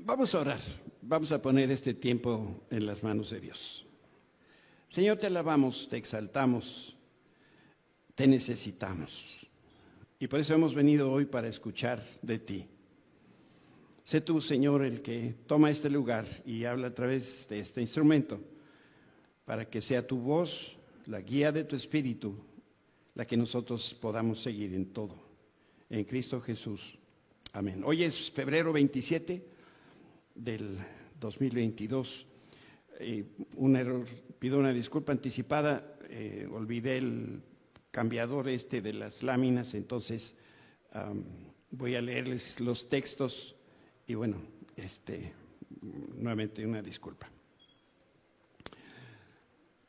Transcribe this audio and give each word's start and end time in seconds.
Vamos 0.00 0.32
a 0.34 0.40
orar, 0.40 0.60
vamos 1.02 1.32
a 1.32 1.42
poner 1.42 1.72
este 1.72 1.92
tiempo 1.92 2.62
en 2.70 2.86
las 2.86 3.02
manos 3.02 3.30
de 3.30 3.40
Dios. 3.40 3.84
Señor, 4.88 5.18
te 5.18 5.26
alabamos, 5.26 5.88
te 5.90 5.96
exaltamos, 5.96 6.96
te 8.14 8.28
necesitamos. 8.28 9.48
Y 10.20 10.28
por 10.28 10.38
eso 10.38 10.54
hemos 10.54 10.72
venido 10.72 11.10
hoy 11.10 11.24
para 11.26 11.48
escuchar 11.48 12.00
de 12.22 12.38
ti. 12.38 12.66
Sé 14.04 14.20
tú, 14.20 14.40
Señor, 14.40 14.84
el 14.84 15.02
que 15.02 15.34
toma 15.48 15.68
este 15.68 15.90
lugar 15.90 16.26
y 16.46 16.64
habla 16.64 16.86
a 16.86 16.94
través 16.94 17.48
de 17.48 17.58
este 17.58 17.80
instrumento, 17.80 18.40
para 19.44 19.68
que 19.68 19.82
sea 19.82 20.06
tu 20.06 20.18
voz, 20.18 20.76
la 21.06 21.20
guía 21.22 21.50
de 21.50 21.64
tu 21.64 21.74
espíritu, 21.74 22.36
la 23.16 23.26
que 23.26 23.36
nosotros 23.36 23.94
podamos 24.00 24.40
seguir 24.40 24.72
en 24.74 24.92
todo. 24.92 25.18
En 25.90 26.04
Cristo 26.04 26.40
Jesús. 26.40 26.96
Amén. 27.52 27.82
Hoy 27.84 28.04
es 28.04 28.30
febrero 28.30 28.72
27 28.72 29.57
del 30.38 30.78
2022. 31.20 32.26
Eh, 33.00 33.24
un 33.56 33.76
error, 33.76 34.06
pido 34.38 34.58
una 34.58 34.72
disculpa 34.72 35.12
anticipada, 35.12 35.98
eh, 36.08 36.48
olvidé 36.50 36.98
el 36.98 37.42
cambiador 37.90 38.48
este 38.48 38.80
de 38.80 38.92
las 38.92 39.22
láminas, 39.22 39.74
entonces 39.74 40.36
voy 41.70 41.96
a 41.96 42.02
leerles 42.02 42.60
los 42.60 42.88
textos 42.88 43.54
y 44.06 44.14
bueno, 44.14 44.40
este, 44.76 45.34
nuevamente 46.16 46.66
una 46.66 46.82
disculpa. 46.82 47.30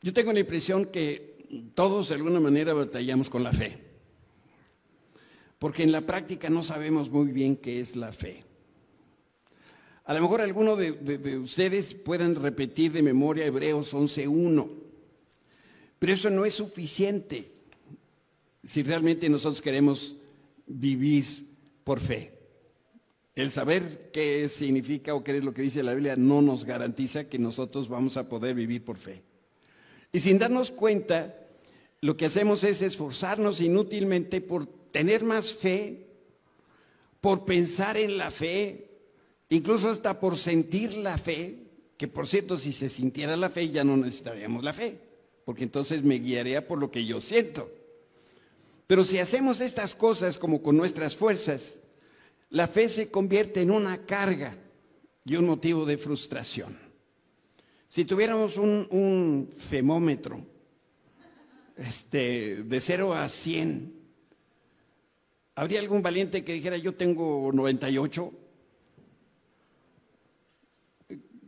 Yo 0.01 0.13
tengo 0.13 0.33
la 0.33 0.39
impresión 0.39 0.85
que 0.85 1.45
todos 1.73 2.09
de 2.09 2.15
alguna 2.15 2.39
manera 2.39 2.73
batallamos 2.73 3.29
con 3.29 3.43
la 3.43 3.51
fe, 3.51 3.77
porque 5.57 5.83
en 5.83 5.91
la 5.91 6.01
práctica 6.01 6.49
no 6.49 6.63
sabemos 6.63 7.09
muy 7.09 7.31
bien 7.31 7.55
qué 7.55 7.81
es 7.81 7.95
la 7.95 8.11
fe. 8.11 8.48
A 10.09 10.15
lo 10.15 10.21
mejor 10.21 10.41
alguno 10.41 10.75
de, 10.75 11.37
ustedes 11.37 11.93
puedan 11.93 12.33
repetir 12.33 12.91
de 12.91 13.03
memoria 13.03 13.45
Hebreos 13.45 13.93
11.1, 13.93 14.67
pero 15.99 16.13
eso 16.13 16.31
no 16.31 16.45
es 16.45 16.55
suficiente 16.55 17.51
si 18.63 18.81
realmente 18.81 19.29
nosotros 19.29 19.61
queremos 19.61 20.15
vivir 20.65 21.25
por 21.83 21.99
fe. 21.99 22.33
El 23.35 23.51
saber 23.51 24.09
qué 24.11 24.49
significa 24.49 25.13
o 25.13 25.23
qué 25.23 25.37
es 25.37 25.43
lo 25.43 25.53
que 25.53 25.61
dice 25.61 25.83
la 25.83 25.93
Biblia 25.93 26.15
no 26.15 26.41
nos 26.41 26.65
garantiza 26.65 27.29
que 27.29 27.37
nosotros 27.37 27.87
vamos 27.87 28.17
a 28.17 28.27
poder 28.27 28.55
vivir 28.55 28.83
por 28.83 28.97
fe. 28.97 29.21
Y 30.11 30.21
sin 30.21 30.39
darnos 30.39 30.71
cuenta, 30.71 31.35
lo 32.01 32.17
que 32.17 32.25
hacemos 32.25 32.63
es 32.63 32.81
esforzarnos 32.81 33.61
inútilmente 33.61 34.41
por 34.41 34.65
tener 34.65 35.23
más 35.23 35.53
fe, 35.53 36.07
por 37.21 37.45
pensar 37.45 37.95
en 37.95 38.17
la 38.17 38.31
fe, 38.31 38.88
incluso 39.49 39.89
hasta 39.89 40.19
por 40.19 40.37
sentir 40.37 40.93
la 40.95 41.17
fe, 41.17 41.57
que 41.97 42.07
por 42.07 42.27
cierto, 42.27 42.57
si 42.57 42.71
se 42.71 42.89
sintiera 42.89 43.35
la 43.35 43.49
fe 43.49 43.69
ya 43.69 43.83
no 43.83 43.97
necesitaríamos 43.97 44.63
la 44.63 44.73
fe, 44.73 44.97
porque 45.45 45.63
entonces 45.63 46.03
me 46.03 46.19
guiaría 46.19 46.67
por 46.67 46.79
lo 46.79 46.91
que 46.91 47.05
yo 47.05 47.19
siento. 47.19 47.69
Pero 48.87 49.03
si 49.03 49.19
hacemos 49.19 49.61
estas 49.61 49.93
cosas 49.93 50.37
como 50.37 50.63
con 50.63 50.75
nuestras 50.75 51.15
fuerzas, 51.15 51.79
la 52.49 52.67
fe 52.67 52.89
se 52.89 53.11
convierte 53.11 53.61
en 53.61 53.69
una 53.69 54.05
carga 54.05 54.57
y 55.25 55.35
un 55.35 55.45
motivo 55.45 55.85
de 55.85 55.97
frustración. 55.97 56.75
Si 57.87 58.05
tuviéramos 58.05 58.57
un, 58.57 59.47
femómetro 59.57 60.43
este, 61.75 62.63
de 62.63 62.81
0 62.81 63.13
a 63.13 63.29
100, 63.29 63.93
¿habría 65.55 65.79
algún 65.79 66.01
valiente 66.01 66.43
que 66.43 66.53
dijera 66.53 66.77
yo 66.77 66.95
tengo 66.95 67.51
98? 67.53 68.33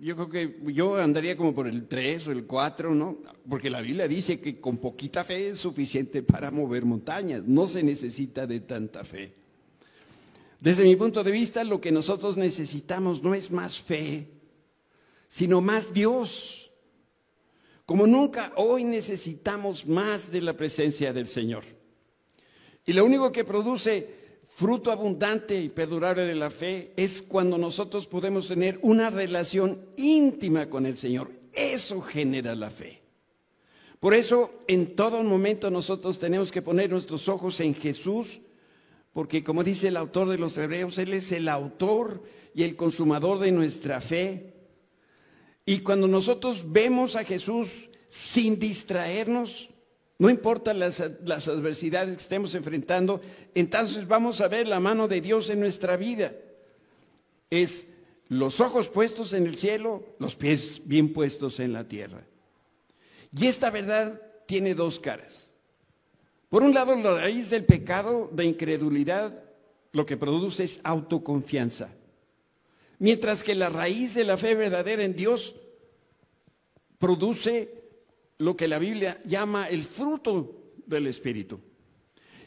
Yo 0.01 0.15
creo 0.15 0.29
que 0.29 0.73
yo 0.73 0.95
andaría 0.95 1.37
como 1.37 1.53
por 1.53 1.67
el 1.67 1.87
3 1.87 2.27
o 2.27 2.31
el 2.31 2.47
4, 2.47 2.95
¿no? 2.95 3.19
Porque 3.47 3.69
la 3.69 3.81
Biblia 3.81 4.07
dice 4.07 4.41
que 4.41 4.59
con 4.59 4.77
poquita 4.77 5.23
fe 5.23 5.49
es 5.49 5.59
suficiente 5.59 6.23
para 6.23 6.49
mover 6.49 6.85
montañas, 6.85 7.43
no 7.45 7.67
se 7.67 7.83
necesita 7.83 8.47
de 8.47 8.61
tanta 8.61 9.03
fe. 9.03 9.31
Desde 10.59 10.85
mi 10.85 10.95
punto 10.95 11.23
de 11.23 11.29
vista, 11.29 11.63
lo 11.63 11.79
que 11.79 11.91
nosotros 11.91 12.35
necesitamos 12.35 13.21
no 13.21 13.35
es 13.35 13.51
más 13.51 13.79
fe, 13.79 14.27
sino 15.27 15.61
más 15.61 15.93
Dios. 15.93 16.71
Como 17.85 18.07
nunca 18.07 18.53
hoy 18.55 18.83
necesitamos 18.83 19.85
más 19.85 20.31
de 20.31 20.41
la 20.41 20.57
presencia 20.57 21.13
del 21.13 21.27
Señor. 21.27 21.63
Y 22.87 22.93
lo 22.93 23.05
único 23.05 23.31
que 23.31 23.43
produce 23.43 24.20
fruto 24.61 24.91
abundante 24.91 25.59
y 25.59 25.69
perdurable 25.69 26.21
de 26.21 26.35
la 26.35 26.51
fe 26.51 26.93
es 26.95 27.23
cuando 27.23 27.57
nosotros 27.57 28.05
podemos 28.05 28.47
tener 28.47 28.77
una 28.83 29.09
relación 29.09 29.83
íntima 29.97 30.69
con 30.69 30.85
el 30.85 30.97
Señor. 30.97 31.31
Eso 31.51 31.99
genera 31.99 32.53
la 32.53 32.69
fe. 32.69 33.01
Por 33.99 34.13
eso 34.13 34.53
en 34.67 34.95
todo 34.95 35.23
momento 35.23 35.71
nosotros 35.71 36.19
tenemos 36.19 36.51
que 36.51 36.61
poner 36.61 36.91
nuestros 36.91 37.27
ojos 37.27 37.59
en 37.59 37.73
Jesús 37.73 38.39
porque 39.13 39.43
como 39.43 39.63
dice 39.63 39.87
el 39.87 39.97
autor 39.97 40.29
de 40.29 40.37
los 40.37 40.55
Hebreos, 40.59 40.99
Él 40.99 41.13
es 41.13 41.31
el 41.31 41.49
autor 41.49 42.21
y 42.53 42.61
el 42.61 42.75
consumador 42.75 43.39
de 43.39 43.51
nuestra 43.51 43.99
fe. 43.99 44.53
Y 45.65 45.79
cuando 45.79 46.07
nosotros 46.07 46.71
vemos 46.71 47.15
a 47.15 47.23
Jesús 47.23 47.89
sin 48.09 48.59
distraernos, 48.59 49.70
no 50.21 50.29
importa 50.29 50.75
las, 50.75 50.99
adversidades 50.99 52.15
que 52.15 52.21
estemos 52.21 52.53
enfrentando, 52.53 53.21
entonces 53.55 54.07
vamos 54.07 54.39
a 54.39 54.47
ver 54.47 54.67
la 54.67 54.79
mano 54.79 55.07
de 55.07 55.19
Dios 55.19 55.49
en 55.49 55.59
nuestra 55.59 55.97
vida. 55.97 56.31
Es 57.49 57.93
los 58.27 58.59
ojos 58.59 58.87
puestos 58.87 59.33
en 59.33 59.47
el 59.47 59.57
cielo, 59.57 60.03
los 60.19 60.35
pies 60.35 60.83
bien 60.85 61.11
puestos 61.11 61.59
en 61.59 61.73
la 61.73 61.87
tierra. 61.87 62.23
Y 63.35 63.47
esta 63.47 63.71
verdad 63.71 64.21
tiene 64.45 64.75
dos 64.75 64.99
caras. 64.99 65.53
Por 66.49 66.61
un 66.61 66.75
lado, 66.75 66.95
la 66.97 67.15
raíz 67.15 67.49
del 67.49 67.65
pecado 67.65 68.29
de 68.31 68.45
incredulidad 68.45 69.43
lo 69.91 70.05
que 70.05 70.17
produce 70.17 70.65
es 70.65 70.81
autoconfianza. 70.83 71.95
Mientras 72.99 73.43
que 73.43 73.55
la 73.55 73.69
raíz 73.69 74.13
de 74.13 74.25
la 74.25 74.37
fe 74.37 74.53
verdadera 74.53 75.03
en 75.03 75.15
Dios 75.15 75.55
produce 76.99 77.80
lo 78.41 78.55
que 78.55 78.67
la 78.67 78.79
Biblia 78.79 79.19
llama 79.25 79.69
el 79.69 79.83
fruto 79.83 80.73
del 80.85 81.07
Espíritu. 81.07 81.59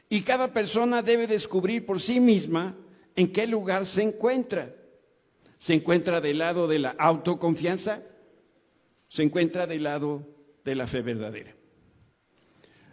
Y 0.09 0.21
cada 0.21 0.53
persona 0.53 1.03
debe 1.03 1.27
descubrir 1.27 1.87
por 1.87 2.01
sí 2.01 2.21
misma 2.21 2.77
en 3.17 3.33
qué 3.33 3.47
lugar 3.47 3.87
se 3.87 4.03
encuentra. 4.03 4.75
¿Se 5.59 5.75
encuentra 5.75 6.21
del 6.21 6.39
lado 6.39 6.69
de 6.69 6.79
la 6.79 6.91
autoconfianza? 6.91 8.03
¿Se 9.09 9.23
encuentra 9.23 9.67
del 9.67 9.85
lado 9.85 10.29
de 10.65 10.75
la 10.75 10.87
fe 10.87 11.03
verdadera? 11.03 11.55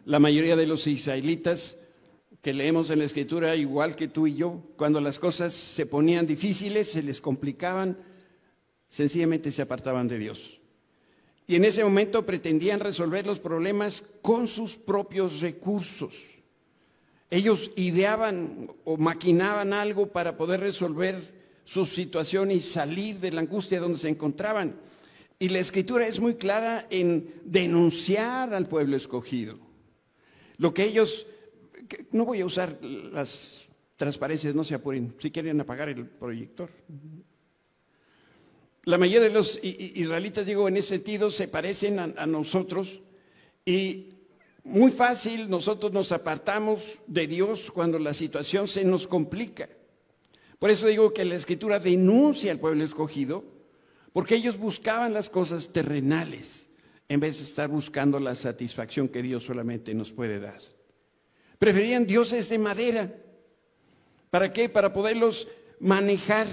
la 0.06 0.20
mayoría 0.20 0.56
de 0.56 0.68
los 0.68 0.88
israelitas 0.88 1.80
que 2.42 2.54
leemos 2.54 2.90
en 2.90 3.00
la 3.00 3.06
escritura, 3.06 3.56
igual 3.56 3.96
que 3.96 4.08
tú 4.08 4.26
y 4.26 4.36
yo, 4.36 4.64
cuando 4.76 5.00
las 5.00 5.20
cosas 5.20 5.54
se 5.54 5.86
ponían 5.86 6.26
difíciles, 6.26 6.90
se 6.92 7.04
les 7.04 7.22
complicaban, 7.22 7.98
sencillamente 8.90 9.52
se 9.52 9.62
apartaban 9.62 10.08
de 10.08 10.18
Dios. 10.18 10.61
Y 11.52 11.56
en 11.58 11.66
ese 11.66 11.84
momento 11.84 12.26
pretendían 12.26 12.80
resolver 12.80 13.26
los 13.28 13.42
problemas 13.42 14.06
con 14.22 14.48
sus 14.48 14.78
propios 14.78 15.42
recursos. 15.42 16.16
Ellos 17.30 17.72
ideaban 17.76 18.70
o 18.86 18.96
maquinaban 18.96 19.74
algo 19.74 20.08
para 20.08 20.38
poder 20.38 20.62
resolver 20.62 21.22
su 21.66 21.86
situación 21.86 22.52
y 22.52 22.62
salir 22.62 23.20
de 23.20 23.34
la 23.34 23.42
angustia 23.42 23.82
donde 23.82 23.98
se 23.98 24.08
encontraban. 24.08 24.78
Y 25.40 25.50
la 25.50 25.60
escritura 25.60 26.08
es 26.08 26.22
muy 26.22 26.36
clara 26.36 26.88
en 26.90 27.34
denunciar 27.44 28.54
al 28.54 28.70
pueblo 28.70 28.96
escogido. 28.96 29.60
Lo 30.56 30.74
que 30.74 30.86
ellos, 30.86 31.28
no 32.14 32.24
voy 32.24 32.40
a 32.40 32.46
usar 32.46 32.80
las 32.82 33.68
transparencias, 33.98 34.56
no 34.56 34.64
se 34.64 34.76
apuren, 34.76 35.14
si 35.20 35.32
quieren 35.32 35.60
apagar 35.60 35.90
el 35.90 36.06
proyector. 36.06 36.70
La 38.84 38.98
mayoría 38.98 39.28
de 39.28 39.34
los 39.34 39.60
israelitas, 39.64 40.46
digo, 40.46 40.68
en 40.68 40.78
ese 40.78 40.90
sentido, 40.90 41.30
se 41.32 41.48
parecen 41.48 42.00
a, 42.00 42.14
a 42.18 42.26
nosotros 42.26 43.00
y 43.66 44.10
muy 44.64 44.92
fácil 44.92 45.50
nosotros 45.50 45.92
nos 45.92 46.12
apartamos 46.12 47.00
de 47.08 47.28
Dios 47.28 47.72
cuando 47.72 48.00
la 48.00 48.14
situación 48.14 48.68
se 48.68 48.84
nos 48.86 49.08
complica. 49.08 49.68
Por 50.60 50.70
eso 50.70 50.88
digo 50.88 51.14
que 51.14 51.26
la 51.26 51.36
escritura 51.36 51.80
denuncia 51.80 52.52
al 52.52 52.60
pueblo 52.60 52.84
escogido, 52.84 53.44
porque 54.14 54.36
ellos 54.36 54.58
buscaban 54.58 55.14
las 55.14 55.30
cosas 55.30 55.70
terrenales 55.70 56.70
en 57.10 57.20
vez 57.20 57.40
de 57.40 57.46
estar 57.46 57.70
buscando 57.70 58.20
la 58.20 58.36
satisfacción 58.36 59.10
que 59.10 59.22
Dios 59.22 59.44
solamente 59.44 59.94
nos 59.94 60.12
puede 60.12 60.40
dar. 60.40 60.62
Preferían 61.60 62.06
dioses 62.06 62.48
de 62.50 62.58
madera. 62.58 63.14
¿Para 64.30 64.54
qué? 64.54 64.70
Para 64.70 64.94
poderlos 64.94 65.48
manejar. 65.80 66.48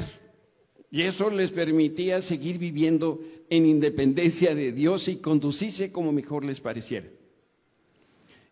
Y 0.90 1.02
eso 1.02 1.31
les 1.31 1.50
permitía 1.50 2.23
seguir 2.23 2.58
viviendo 2.58 3.20
en 3.50 3.67
independencia 3.67 4.55
de 4.55 4.73
Dios 4.73 5.08
y 5.08 5.17
conducirse 5.17 5.93
como 5.93 6.12
mejor 6.12 6.44
les 6.44 6.61
pareciera. 6.61 7.06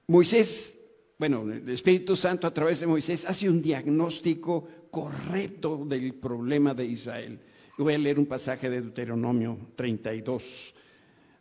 Moisés 0.06 0.76
bueno, 1.18 1.50
el 1.50 1.68
Espíritu 1.70 2.14
Santo 2.14 2.46
a 2.46 2.52
través 2.52 2.80
de 2.80 2.86
Moisés 2.86 3.24
hace 3.24 3.48
un 3.48 3.62
diagnóstico 3.62 4.68
correcto 4.90 5.84
del 5.86 6.14
problema 6.14 6.74
de 6.74 6.84
Israel. 6.84 7.40
voy 7.78 7.94
a 7.94 7.98
leer 7.98 8.18
un 8.18 8.26
pasaje 8.26 8.68
de 8.68 8.82
Deuteronomio 8.82 9.58
32, 9.76 10.74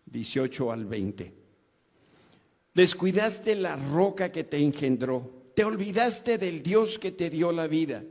18 0.05 0.71
al 0.71 0.85
20. 0.85 1.33
Descuidaste 2.73 3.55
la 3.55 3.75
roca 3.75 4.31
que 4.31 4.45
te 4.45 4.57
engendró, 4.57 5.49
te 5.53 5.65
olvidaste 5.65 6.37
del 6.37 6.63
Dios 6.63 6.97
que 6.97 7.11
te 7.11 7.29
dio 7.29 7.51
la 7.51 7.67
vida. 7.67 8.01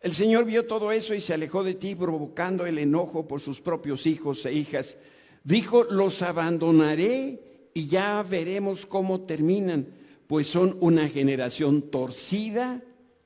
El 0.00 0.12
Señor 0.12 0.44
vio 0.44 0.66
todo 0.66 0.92
eso 0.92 1.14
y 1.14 1.20
se 1.20 1.34
alejó 1.34 1.64
de 1.64 1.74
ti 1.74 1.94
provocando 1.94 2.66
el 2.66 2.78
enojo 2.78 3.26
por 3.26 3.40
sus 3.40 3.60
propios 3.60 4.06
hijos 4.06 4.46
e 4.46 4.52
hijas. 4.52 4.96
Dijo, 5.42 5.84
los 5.84 6.22
abandonaré 6.22 7.70
y 7.74 7.86
ya 7.88 8.22
veremos 8.22 8.86
cómo 8.86 9.22
terminan, 9.22 9.86
pues 10.28 10.46
son 10.46 10.76
una 10.80 11.08
generación 11.08 11.90
torcida, 11.90 12.82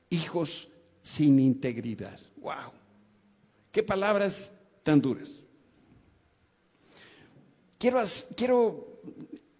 hijos 0.09 0.69
sin 1.01 1.39
integridad. 1.39 2.19
¡Wow! 2.37 2.71
¡Qué 3.71 3.83
palabras 3.83 4.51
tan 4.81 4.99
duras! 4.99 5.29
Quiero, 7.77 8.01
quiero 8.35 9.01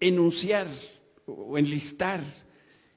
enunciar 0.00 0.66
o 1.26 1.58
enlistar 1.58 2.20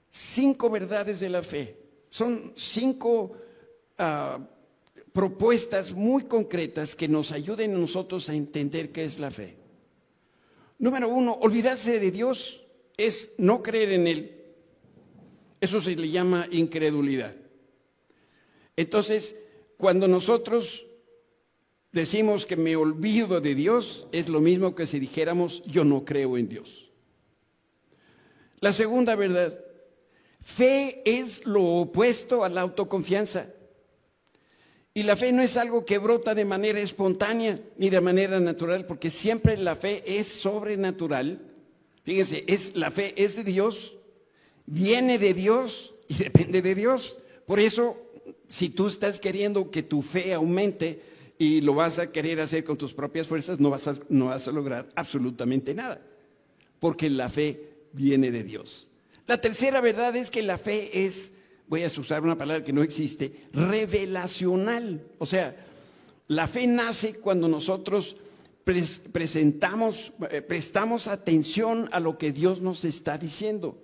cinco 0.09 0.69
verdades 0.69 1.19
de 1.19 1.29
la 1.29 1.43
fe. 1.43 1.77
Son 2.09 2.53
cinco 2.55 3.33
ah, 3.97 4.39
propuestas 5.13 5.93
muy 5.93 6.25
concretas 6.25 6.95
que 6.95 7.07
nos 7.07 7.31
ayuden 7.31 7.73
a 7.73 7.77
nosotros 7.77 8.29
a 8.29 8.35
entender 8.35 8.91
qué 8.91 9.03
es 9.03 9.19
la 9.19 9.31
fe. 9.31 9.57
Número 10.79 11.09
uno, 11.09 11.33
olvidarse 11.41 11.99
de 11.99 12.11
Dios 12.11 12.63
es 12.97 13.33
no 13.37 13.63
creer 13.63 13.93
en 13.93 14.07
Él. 14.07 14.45
Eso 15.59 15.81
se 15.81 15.95
le 15.95 16.09
llama 16.09 16.47
incredulidad. 16.51 17.35
Entonces, 18.75 19.35
cuando 19.77 20.07
nosotros 20.07 20.85
decimos 21.91 22.45
que 22.45 22.55
me 22.55 22.75
olvido 22.75 23.41
de 23.41 23.55
Dios, 23.55 24.07
es 24.11 24.29
lo 24.29 24.39
mismo 24.39 24.75
que 24.75 24.85
si 24.85 24.99
dijéramos 24.99 25.63
yo 25.63 25.83
no 25.83 26.05
creo 26.05 26.37
en 26.37 26.47
Dios. 26.47 26.91
La 28.59 28.73
segunda 28.73 29.15
verdad, 29.15 29.59
fe 30.43 31.01
es 31.05 31.45
lo 31.45 31.63
opuesto 31.63 32.43
a 32.43 32.49
la 32.49 32.61
autoconfianza. 32.61 33.53
Y 34.97 35.03
la 35.03 35.15
fe 35.15 35.31
no 35.31 35.43
es 35.43 35.57
algo 35.57 35.85
que 35.85 35.99
brota 35.99 36.33
de 36.33 36.43
manera 36.43 36.79
espontánea 36.79 37.61
ni 37.77 37.91
de 37.91 38.01
manera 38.01 38.39
natural, 38.39 38.87
porque 38.87 39.11
siempre 39.11 39.55
la 39.55 39.75
fe 39.75 40.03
es 40.07 40.25
sobrenatural. 40.25 41.39
Fíjense, 42.03 42.43
es, 42.47 42.75
la 42.75 42.89
fe 42.89 43.13
es 43.15 43.35
de 43.35 43.43
Dios, 43.43 43.93
viene 44.65 45.19
de 45.19 45.35
Dios 45.35 45.93
y 46.07 46.15
depende 46.15 46.63
de 46.63 46.73
Dios. 46.73 47.19
Por 47.45 47.59
eso 47.59 48.09
si 48.47 48.69
tú 48.69 48.87
estás 48.87 49.19
queriendo 49.19 49.69
que 49.69 49.83
tu 49.83 50.01
fe 50.01 50.33
aumente 50.33 50.99
y 51.37 51.61
lo 51.61 51.75
vas 51.75 51.99
a 51.99 52.11
querer 52.11 52.39
hacer 52.39 52.63
con 52.63 52.75
tus 52.75 52.95
propias 52.95 53.27
fuerzas, 53.27 53.59
no 53.59 53.69
vas 53.69 53.87
a, 53.87 53.99
no 54.09 54.25
vas 54.25 54.47
a 54.47 54.51
lograr 54.51 54.89
absolutamente 54.95 55.75
nada, 55.75 56.01
porque 56.79 57.11
la 57.11 57.29
fe 57.29 57.69
viene 57.93 58.31
de 58.31 58.43
Dios. 58.43 58.87
La 59.27 59.39
tercera 59.39 59.79
verdad 59.79 60.15
es 60.15 60.31
que 60.31 60.41
la 60.41 60.57
fe 60.57 61.05
es, 61.05 61.33
voy 61.67 61.83
a 61.83 61.87
usar 61.87 62.23
una 62.23 62.37
palabra 62.37 62.63
que 62.63 62.73
no 62.73 62.83
existe, 62.83 63.49
revelacional. 63.53 65.05
O 65.17 65.25
sea, 65.25 65.55
la 66.27 66.47
fe 66.47 66.67
nace 66.67 67.15
cuando 67.15 67.47
nosotros 67.47 68.15
presentamos, 68.63 70.11
eh, 70.29 70.41
prestamos 70.41 71.07
atención 71.07 71.87
a 71.91 71.99
lo 71.99 72.17
que 72.17 72.31
Dios 72.31 72.61
nos 72.61 72.83
está 72.85 73.17
diciendo. 73.17 73.81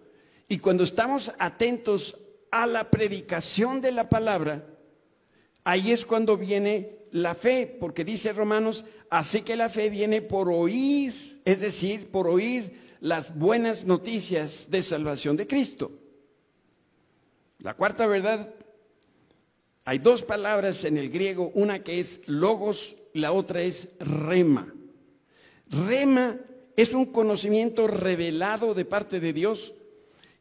Y 0.49 0.57
cuando 0.57 0.83
estamos 0.83 1.31
atentos 1.39 2.17
a 2.51 2.67
la 2.67 2.89
predicación 2.89 3.81
de 3.81 3.91
la 3.91 4.09
palabra, 4.09 4.65
ahí 5.63 5.91
es 5.91 6.05
cuando 6.05 6.37
viene 6.37 6.99
la 7.11 7.33
fe, 7.35 7.77
porque 7.79 8.03
dice 8.03 8.33
Romanos, 8.33 8.83
así 9.09 9.41
que 9.41 9.55
la 9.55 9.69
fe 9.69 9.89
viene 9.89 10.21
por 10.21 10.49
oír, 10.49 11.13
es 11.45 11.59
decir, 11.61 12.09
por 12.11 12.27
oír 12.27 12.97
las 12.99 13.37
buenas 13.37 13.85
noticias 13.85 14.69
de 14.69 14.83
salvación 14.83 15.37
de 15.37 15.47
Cristo. 15.47 15.91
La 17.63 17.75
cuarta 17.75 18.05
verdad, 18.07 18.53
hay 19.85 19.97
dos 19.97 20.21
palabras 20.21 20.83
en 20.83 20.97
el 20.97 21.09
griego, 21.09 21.49
una 21.55 21.81
que 21.81 22.01
es 22.01 22.27
logos, 22.27 22.97
la 23.13 23.31
otra 23.31 23.61
es 23.61 23.95
rema. 23.99 24.73
Rema 25.69 26.41
es 26.75 26.93
un 26.93 27.05
conocimiento 27.05 27.87
revelado 27.87 28.73
de 28.73 28.83
parte 28.83 29.21
de 29.21 29.31
Dios 29.31 29.73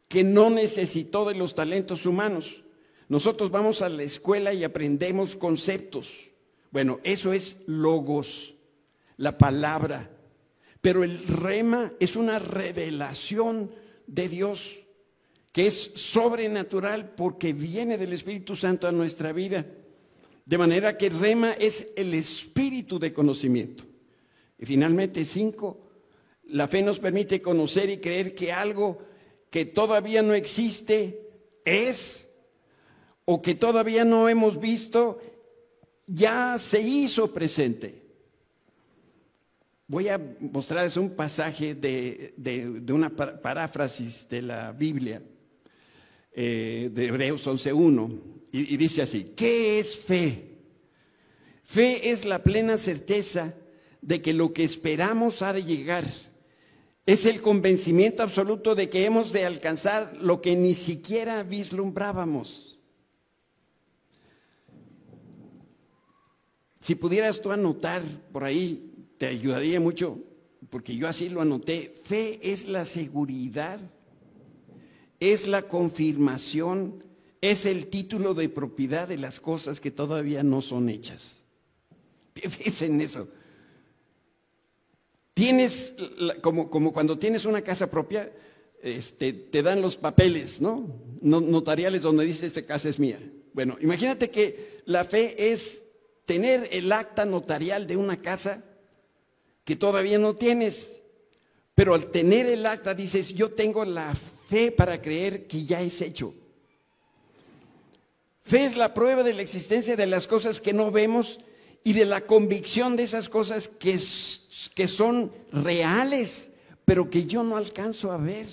que 0.09 0.25
no 0.25 0.51
necesitó 0.51 1.25
de 1.25 1.37
los 1.37 1.55
talentos 1.55 2.07
humanos. 2.07 2.65
Nosotros 3.09 3.53
vamos 3.53 3.83
a 3.83 3.89
la 3.89 4.03
escuela 4.03 4.53
y 4.53 4.65
aprendemos 4.65 5.37
conceptos. 5.37 6.09
Bueno, 6.73 6.99
eso 7.05 7.33
es 7.33 7.59
logos, 7.67 8.57
la 9.17 9.39
palabra. 9.39 10.11
Pero 10.81 11.05
el 11.05 11.25
rema 11.25 11.93
es 12.01 12.17
una 12.17 12.41
revelación 12.41 13.71
de 14.09 14.29
Dios 14.29 14.81
que 15.53 15.67
es 15.67 15.93
sobrenatural 15.95 17.15
porque 17.15 17.53
viene 17.53 17.99
del 17.99 18.15
Espíritu 18.15 18.57
Santo 18.57 18.89
a 18.89 18.93
nuestra 18.93 19.33
vida. 19.33 19.67
De 20.45 20.59
manera 20.59 20.97
que 20.97 21.11
rema 21.11 21.53
es 21.53 21.93
el 21.97 22.15
espíritu 22.15 22.99
de 22.99 23.13
conocimiento. 23.13 23.85
Y 24.59 24.67
finalmente, 24.67 25.25
cinco, 25.25 25.91
la 26.45 26.69
fe 26.69 26.83
nos 26.83 26.99
permite 26.99 27.41
conocer 27.41 27.91
y 27.91 27.99
creer 27.99 28.35
que 28.35 28.53
algo 28.53 28.99
que 29.51 29.67
todavía 29.67 30.23
no 30.23 30.35
existe 30.35 31.29
es, 31.65 32.31
o 33.25 33.43
que 33.43 33.55
todavía 33.55 34.05
no 34.05 34.29
hemos 34.29 34.59
visto, 34.59 35.21
ya 36.07 36.59
se 36.59 36.81
hizo 36.81 37.33
presente. 37.33 38.03
Voy 39.87 40.09
a 40.09 40.19
mostrarles 40.41 40.97
un 40.97 41.11
pasaje 41.11 41.75
de, 41.75 42.83
una 42.91 43.11
paráfrasis 43.11 44.29
de 44.29 44.43
la 44.43 44.73
Biblia, 44.73 45.23
eh, 46.34 46.90
de 46.93 47.06
Hebreos 47.06 47.46
11.1, 47.46 48.20
y, 48.52 48.75
y 48.75 48.76
dice 48.76 49.02
así, 49.02 49.32
¿qué 49.37 49.79
es 49.79 49.99
fe? 49.99 50.58
Fe 51.64 52.11
es 52.11 52.25
la 52.25 52.43
plena 52.43 52.79
certeza 52.79 53.55
de 54.00 54.20
que 54.20 54.32
lo 54.32 54.52
que 54.52 54.64
esperamos 54.64 55.43
ha 55.43 55.52
de 55.52 55.64
llegar 55.64 56.05
es 57.06 57.26
el 57.26 57.40
convencimiento 57.40 58.23
absoluto 58.23 58.75
de 58.75 58.88
que 58.88 59.05
hemos 59.05 59.32
de 59.32 59.44
alcanzar 59.44 60.17
lo 60.20 60.40
que 60.40 60.55
ni 60.55 60.75
siquiera 60.75 61.43
vislumbrábamos. 61.43 62.79
Si 66.81 66.94
pudieras 66.94 67.41
tú 67.41 67.53
anotar 67.53 68.03
por 68.32 68.44
ahí, 68.44 69.06
te 69.19 69.27
ayudaría 69.27 69.81
mucho, 69.81 70.19
porque 70.69 70.96
yo 70.96 71.08
así 71.08 71.29
lo 71.29 71.41
anoté. 71.41 71.94
Fe 72.05 72.41
es 72.43 72.69
la 72.69 72.84
seguridad, 72.84 73.81
es 75.31 75.46
la 75.46 75.62
confirmación, 75.62 77.05
es 77.41 77.64
el 77.64 77.86
título 77.86 78.34
de 78.34 78.48
propiedad 78.48 79.06
de 79.06 79.19
las 79.19 79.38
cosas 79.38 79.81
que 79.81 79.93
todavía 79.93 80.43
no 80.43 80.62
son 80.62 80.88
hechas. 80.88 81.43
Fíjense 82.34 82.86
en 82.86 83.00
eso. 83.00 83.29
Tienes, 85.32 85.94
como, 86.41 86.69
como 86.69 86.93
cuando 86.93 87.20
tienes 87.20 87.44
una 87.44 87.62
casa 87.62 87.88
propia, 87.88 88.32
este, 88.82 89.32
te 89.32 89.62
dan 89.62 89.81
los 89.81 89.96
papeles, 89.96 90.60
¿no? 90.60 90.88
Notariales 91.20 92.02
donde 92.02 92.24
dice 92.24 92.46
esta 92.46 92.62
casa 92.62 92.88
es 92.88 92.98
mía. 92.98 93.20
Bueno, 93.52 93.76
imagínate 93.81 94.29
que 94.29 94.81
la 94.86 95.05
fe 95.05 95.52
es 95.52 95.84
tener 96.24 96.69
el 96.72 96.91
acta 96.91 97.24
notarial 97.24 97.86
de 97.86 97.96
una 97.96 98.20
casa 98.20 98.64
que 99.64 99.76
todavía 99.76 100.19
no 100.19 100.34
tienes, 100.34 101.02
pero 101.76 101.94
al 101.94 102.10
tener 102.10 102.46
el 102.46 102.67
acta 102.67 102.93
dices, 102.93 103.32
yo 103.34 103.52
tengo 103.52 103.84
la 103.84 104.17
fe 104.53 104.71
para 104.71 105.01
creer 105.01 105.47
que 105.47 105.65
ya 105.65 105.81
es 105.81 106.03
hecho. 106.03 106.35
Fe 108.44 108.67
es 108.67 108.77
la 108.77 108.93
prueba 108.93 109.23
de 109.23 109.32
la 109.32 109.41
existencia 109.41 109.97
de 109.97 110.06
las 110.06 110.27
cosas 110.27 110.61
que 110.61 110.75
no 110.75 110.91
vemos 110.91 111.39
y 111.85 111.94
de 111.94 112.05
la 112.05 112.27
convicción 112.27 112.94
de 112.94 113.05
esas 113.05 113.31
cosas 113.31 113.67
que 113.67 113.99
que 114.75 114.87
son 114.89 115.32
reales, 115.53 116.51
pero 116.85 117.09
que 117.09 117.25
yo 117.25 117.43
no 117.44 117.56
alcanzo 117.56 118.13
a 118.13 118.19
ver. 118.19 118.47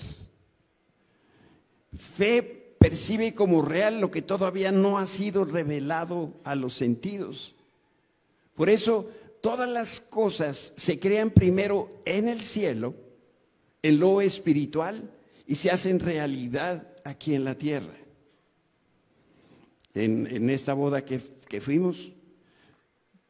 Fe 1.96 2.74
percibe 2.78 3.34
como 3.34 3.60
real 3.60 4.00
lo 4.00 4.10
que 4.10 4.22
todavía 4.22 4.72
no 4.72 4.98
ha 4.98 5.06
sido 5.06 5.44
revelado 5.44 6.32
a 6.44 6.54
los 6.54 6.72
sentidos. 6.72 7.54
Por 8.54 8.70
eso 8.70 9.10
todas 9.42 9.68
las 9.68 10.00
cosas 10.00 10.72
se 10.76 10.98
crean 10.98 11.30
primero 11.30 11.90
en 12.06 12.28
el 12.28 12.40
cielo, 12.40 12.94
en 13.82 14.00
lo 14.00 14.22
espiritual, 14.22 15.10
y 15.50 15.56
se 15.56 15.72
hacen 15.72 15.98
realidad 15.98 16.86
aquí 17.02 17.34
en 17.34 17.42
la 17.42 17.56
tierra. 17.56 17.92
En, 19.94 20.48
esta 20.48 20.74
boda 20.74 21.04
que, 21.04 21.20
que 21.48 21.60
fuimos, 21.60 22.12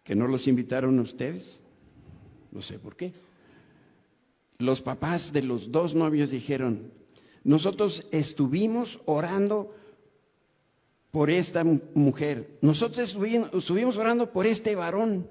que 0.04 0.14
no 0.14 0.28
los 0.28 0.46
invitaron 0.46 0.98
ustedes, 0.98 1.60
no 2.52 2.60
sé 2.60 2.78
por 2.78 2.94
qué. 2.94 3.14
Los 4.58 4.82
papás 4.82 5.32
de 5.32 5.44
los 5.44 5.72
dos 5.72 5.94
novios 5.94 6.28
dijeron, 6.28 6.92
nosotros 7.42 8.06
estuvimos 8.12 9.00
orando 9.06 9.74
por 11.12 11.30
esta 11.30 11.64
mujer. 11.64 12.58
Nosotros 12.60 13.16
estuvimos, 13.54 13.96
orando 13.96 14.30
por 14.30 14.46
este 14.46 14.74
varón. 14.74 15.26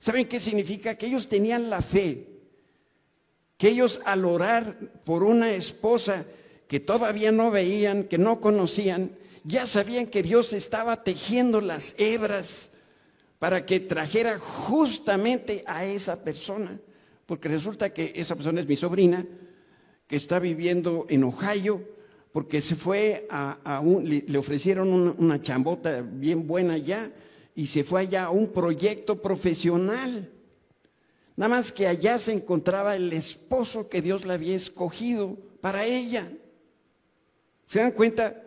¿Saben 0.00 0.26
qué 0.26 0.40
significa? 0.40 0.96
Que 0.96 1.06
ellos 1.06 1.28
tenían 1.28 1.70
la 1.70 1.82
fe. 1.82 2.35
Que 3.56 3.68
ellos 3.68 4.00
al 4.04 4.24
orar 4.24 4.78
por 5.04 5.22
una 5.22 5.52
esposa 5.52 6.26
que 6.68 6.80
todavía 6.80 7.32
no 7.32 7.50
veían, 7.50 8.04
que 8.04 8.18
no 8.18 8.40
conocían, 8.40 9.12
ya 9.44 9.66
sabían 9.66 10.06
que 10.06 10.22
Dios 10.22 10.52
estaba 10.52 11.04
tejiendo 11.04 11.60
las 11.60 11.94
hebras 11.98 12.72
para 13.38 13.64
que 13.64 13.80
trajera 13.80 14.38
justamente 14.38 15.62
a 15.66 15.84
esa 15.84 16.22
persona. 16.22 16.80
Porque 17.26 17.48
resulta 17.48 17.92
que 17.92 18.12
esa 18.16 18.34
persona 18.34 18.60
es 18.60 18.66
mi 18.66 18.76
sobrina, 18.76 19.24
que 20.06 20.16
está 20.16 20.38
viviendo 20.38 21.06
en 21.08 21.24
Ohio, 21.24 21.82
porque 22.32 22.60
se 22.60 22.74
fue 22.74 23.26
a, 23.30 23.80
un, 23.82 24.08
le, 24.08 24.38
ofrecieron 24.38 24.92
una, 24.92 25.40
chambota 25.40 26.02
bien 26.02 26.46
buena 26.46 26.76
ya 26.76 27.10
y 27.54 27.66
se 27.66 27.82
fue 27.82 28.02
allá 28.02 28.24
a 28.24 28.30
un 28.30 28.48
proyecto 28.52 29.22
profesional. 29.22 30.28
Nada 31.36 31.50
más 31.50 31.70
que 31.70 31.86
allá 31.86 32.18
se 32.18 32.32
encontraba 32.32 32.96
el 32.96 33.12
esposo 33.12 33.88
que 33.88 34.00
Dios 34.00 34.24
le 34.24 34.32
había 34.32 34.56
escogido 34.56 35.36
para 35.60 35.84
ella. 35.84 36.32
¿Se 37.66 37.80
dan 37.80 37.92
cuenta? 37.92 38.42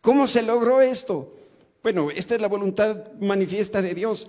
¿Cómo 0.00 0.26
se 0.26 0.42
logró 0.42 0.80
esto? 0.80 1.36
Bueno, 1.82 2.10
esta 2.10 2.34
es 2.34 2.40
la 2.40 2.48
voluntad 2.48 3.12
manifiesta 3.20 3.80
de 3.80 3.94
Dios. 3.94 4.26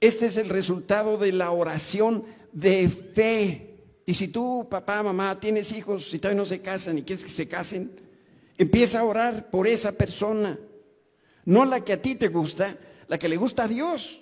Este 0.00 0.26
es 0.26 0.36
el 0.36 0.50
resultado 0.50 1.16
de 1.16 1.32
la 1.32 1.50
oración 1.50 2.24
de 2.52 2.90
fe. 2.90 3.70
Y 4.04 4.14
si 4.14 4.28
tú, 4.28 4.66
papá, 4.70 5.02
mamá, 5.02 5.40
tienes 5.40 5.72
hijos 5.72 6.12
y 6.12 6.18
todavía 6.18 6.42
no 6.42 6.46
se 6.46 6.60
casan 6.60 6.98
y 6.98 7.02
quieres 7.02 7.24
que 7.24 7.30
se 7.30 7.48
casen, 7.48 7.90
empieza 8.58 9.00
a 9.00 9.04
orar 9.04 9.48
por 9.48 9.66
esa 9.66 9.92
persona. 9.92 10.58
No 11.46 11.64
la 11.64 11.82
que 11.82 11.94
a 11.94 12.02
ti 12.02 12.14
te 12.14 12.28
gusta, 12.28 12.76
la 13.08 13.18
que 13.18 13.28
le 13.28 13.36
gusta 13.36 13.64
a 13.64 13.68
Dios. 13.68 14.20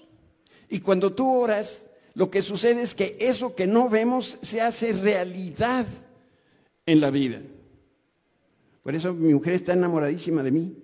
Y 0.68 0.80
cuando 0.80 1.12
tú 1.12 1.32
oras, 1.32 1.88
lo 2.14 2.30
que 2.30 2.42
sucede 2.42 2.82
es 2.82 2.94
que 2.94 3.16
eso 3.20 3.54
que 3.54 3.66
no 3.66 3.88
vemos 3.88 4.38
se 4.42 4.60
hace 4.60 4.92
realidad 4.92 5.86
en 6.84 7.00
la 7.00 7.10
vida. 7.10 7.40
Por 8.82 8.94
eso 8.94 9.14
mi 9.14 9.32
mujer 9.32 9.54
está 9.54 9.72
enamoradísima 9.72 10.42
de 10.42 10.50
mí. 10.50 10.76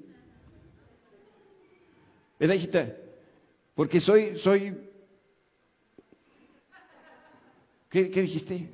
¿Verdad, 2.38 2.54
hijita? 2.54 2.96
Porque 3.74 4.00
soy, 4.00 4.36
soy, 4.36 4.74
¿qué, 7.90 8.10
qué 8.10 8.22
dijiste? 8.22 8.70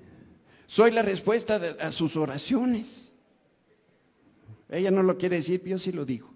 Soy 0.66 0.90
la 0.90 1.02
respuesta 1.02 1.60
a 1.80 1.90
sus 1.90 2.16
oraciones. 2.16 3.12
Ella 4.68 4.90
no 4.90 5.02
lo 5.02 5.16
quiere 5.18 5.36
decir, 5.36 5.62
yo 5.64 5.78
sí 5.78 5.92
lo 5.92 6.04
digo. 6.04 6.30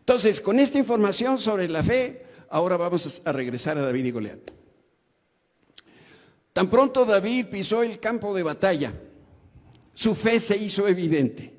Entonces, 0.00 0.40
con 0.40 0.58
esta 0.58 0.78
información 0.78 1.38
sobre 1.38 1.68
la 1.68 1.84
fe, 1.84 2.24
ahora 2.48 2.76
vamos 2.76 3.22
a 3.24 3.32
regresar 3.32 3.78
a 3.78 3.82
David 3.82 4.06
y 4.06 4.10
Goliat. 4.10 4.61
Tan 6.52 6.68
pronto 6.68 7.04
David 7.04 7.46
pisó 7.46 7.82
el 7.82 7.98
campo 7.98 8.34
de 8.34 8.42
batalla, 8.42 8.92
su 9.94 10.14
fe 10.14 10.38
se 10.38 10.56
hizo 10.56 10.86
evidente. 10.86 11.54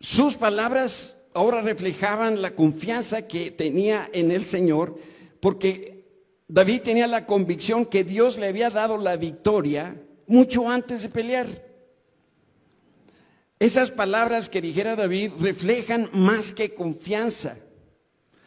Sus 0.00 0.36
palabras 0.36 1.16
ahora 1.32 1.62
reflejaban 1.62 2.42
la 2.42 2.52
confianza 2.52 3.26
que 3.26 3.50
tenía 3.50 4.08
en 4.12 4.30
el 4.30 4.44
Señor, 4.44 4.98
porque 5.40 6.04
David 6.48 6.82
tenía 6.82 7.06
la 7.06 7.26
convicción 7.26 7.86
que 7.86 8.04
Dios 8.04 8.38
le 8.38 8.48
había 8.48 8.70
dado 8.70 8.98
la 8.98 9.16
victoria 9.16 10.00
mucho 10.26 10.68
antes 10.68 11.02
de 11.02 11.08
pelear. 11.08 11.46
Esas 13.58 13.90
palabras 13.90 14.48
que 14.50 14.60
dijera 14.60 14.96
David 14.96 15.32
reflejan 15.40 16.10
más 16.12 16.52
que 16.52 16.74
confianza. 16.74 17.58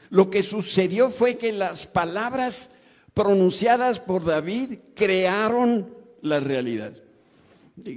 Lo 0.09 0.29
que 0.29 0.43
sucedió 0.43 1.09
fue 1.09 1.37
que 1.37 1.51
las 1.51 1.87
palabras 1.87 2.71
pronunciadas 3.13 3.99
por 3.99 4.25
David 4.25 4.79
crearon 4.95 5.93
la 6.21 6.39
realidad. 6.39 6.93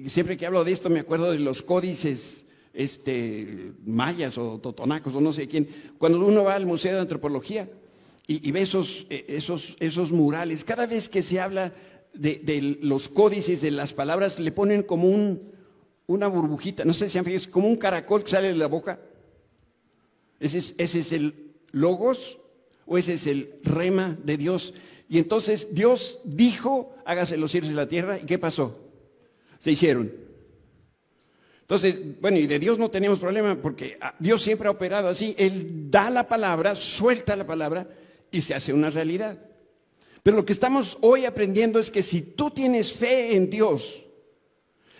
siempre 0.07 0.37
que 0.37 0.47
hablo 0.47 0.65
de 0.65 0.73
esto 0.73 0.91
me 0.91 1.01
acuerdo 1.01 1.33
de 1.33 1.39
los 1.39 1.63
códices 1.63 2.47
este, 2.73 3.73
mayas 3.85 4.39
o 4.39 4.59
totonacos 4.59 5.15
o 5.15 5.21
no 5.21 5.33
sé 5.33 5.49
quién. 5.49 5.69
Cuando 5.99 6.25
uno 6.25 6.45
va 6.45 6.55
al 6.55 6.67
Museo 6.67 6.95
de 6.95 7.01
Antropología, 7.01 7.69
y, 8.27 8.53
ve 8.53 8.63
esos, 8.63 9.07
eh, 9.11 9.25
esos, 9.29 9.77
esos, 9.81 10.13
murales. 10.13 10.65
Cada 10.65 10.87
vez 10.87 11.09
que 11.09 11.23
se 11.23 11.41
habla 11.41 11.73
de, 12.15 12.79
los 12.81 13.09
códices, 13.09 13.61
de 13.61 13.71
las 13.71 13.93
palabras, 13.93 14.39
le 14.39 14.53
ponen 14.53 14.85
como 14.85 15.09
un, 15.09 15.53
una 16.07 16.29
burbujita, 16.29 16.85
no 16.85 16.93
sé 16.93 17.11
si 17.11 17.19
han 17.19 17.25
fijado, 17.25 17.51
como 17.51 17.69
un 17.69 17.77
caracol 17.77 18.23
que 18.23 18.31
sale 18.31 18.49
de 18.49 18.55
la 18.55 18.69
boca. 18.69 19.01
Ese 20.39 20.59
es, 20.59 20.75
ese 20.79 21.01
es 21.01 21.13
el 21.13 21.53
logos 21.73 22.39
o 22.87 22.97
ese 22.99 23.15
es 23.15 23.27
el 23.27 23.55
rema 23.65 24.17
de 24.23 24.37
Dios. 24.37 24.75
Y 25.13 25.19
entonces 25.19 25.75
Dios 25.75 26.21
dijo, 26.25 26.95
hágase 27.05 27.37
los 27.37 27.51
cielos 27.51 27.71
y 27.71 27.75
la 27.75 27.87
tierra, 27.87 28.19
¿y 28.19 28.25
qué 28.25 28.39
pasó? 28.39 28.79
Se 29.59 29.71
hicieron. 29.71 30.11
Entonces, 31.61 32.19
bueno, 32.19 32.39
y 32.39 32.47
de 32.47 32.59
Dios 32.59 32.79
no 32.79 32.91
tenemos 32.91 33.19
problema 33.19 33.61
porque 33.61 33.99
Dios 34.19 34.41
siempre 34.41 34.69
ha 34.69 34.71
operado 34.71 35.09
así. 35.09 35.35
Él 35.37 35.91
da 35.91 36.09
la 36.09 36.27
palabra, 36.27 36.75
suelta 36.75 37.37
la 37.37 37.47
palabra 37.47 37.87
y 38.31 38.41
se 38.41 38.55
hace 38.55 38.73
una 38.73 38.89
realidad. 38.89 39.39
Pero 40.23 40.39
lo 40.39 40.47
que 40.47 40.55
estamos 40.55 40.97
hoy 41.03 41.27
aprendiendo 41.27 41.79
es 41.79 41.91
que 41.91 42.03
si 42.03 42.23
tú 42.23 42.51
tienes 42.51 42.95
fe 42.95 43.37
en 43.37 43.51
Dios, 43.51 44.03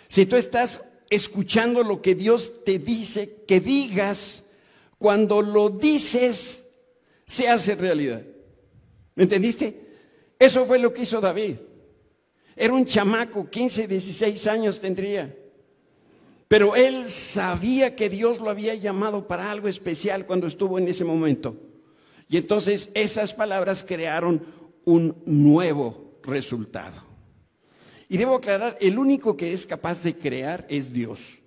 si 0.09 0.27
tú 0.27 0.35
estás 0.35 0.89
escuchando 1.09 1.83
lo 1.83 2.03
que 2.03 2.13
Dios 2.13 2.63
te 2.63 2.77
dice, 2.77 3.43
que 3.47 3.61
digas, 3.61 4.43
cuando 4.99 5.41
lo 5.41 5.69
dices, 5.69 6.69
se 7.25 7.47
hace 7.49 7.73
realidad. 7.73 8.21
¿Me 9.15 9.23
entendiste? 9.23 9.82
Eso 10.43 10.65
fue 10.65 10.77
lo 10.77 10.91
que 10.91 11.03
hizo 11.03 11.21
David. 11.21 11.55
Era 12.53 12.73
un 12.73 12.85
chamaco, 12.85 13.49
15, 13.49 13.87
16 13.87 14.47
años 14.47 14.81
tendría. 14.81 15.33
Pero 16.49 16.75
él 16.75 17.07
sabía 17.07 17.95
que 17.95 18.09
Dios 18.09 18.41
lo 18.41 18.49
había 18.49 18.75
llamado 18.75 19.25
para 19.25 19.49
algo 19.49 19.69
especial 19.69 20.25
cuando 20.25 20.47
estuvo 20.47 20.77
en 20.77 20.89
ese 20.89 21.05
momento. 21.05 21.55
Y 22.27 22.35
entonces 22.35 22.89
esas 22.93 23.33
palabras 23.33 23.85
crearon 23.87 24.45
un 24.83 25.15
nuevo 25.25 26.19
resultado. 26.23 27.01
Y 28.09 28.17
debo 28.17 28.35
aclarar, 28.35 28.77
el 28.81 28.99
único 28.99 29.37
que 29.37 29.53
es 29.53 29.65
capaz 29.65 30.03
de 30.03 30.13
crear 30.13 30.67
es 30.69 30.91
Dios. 30.91 31.39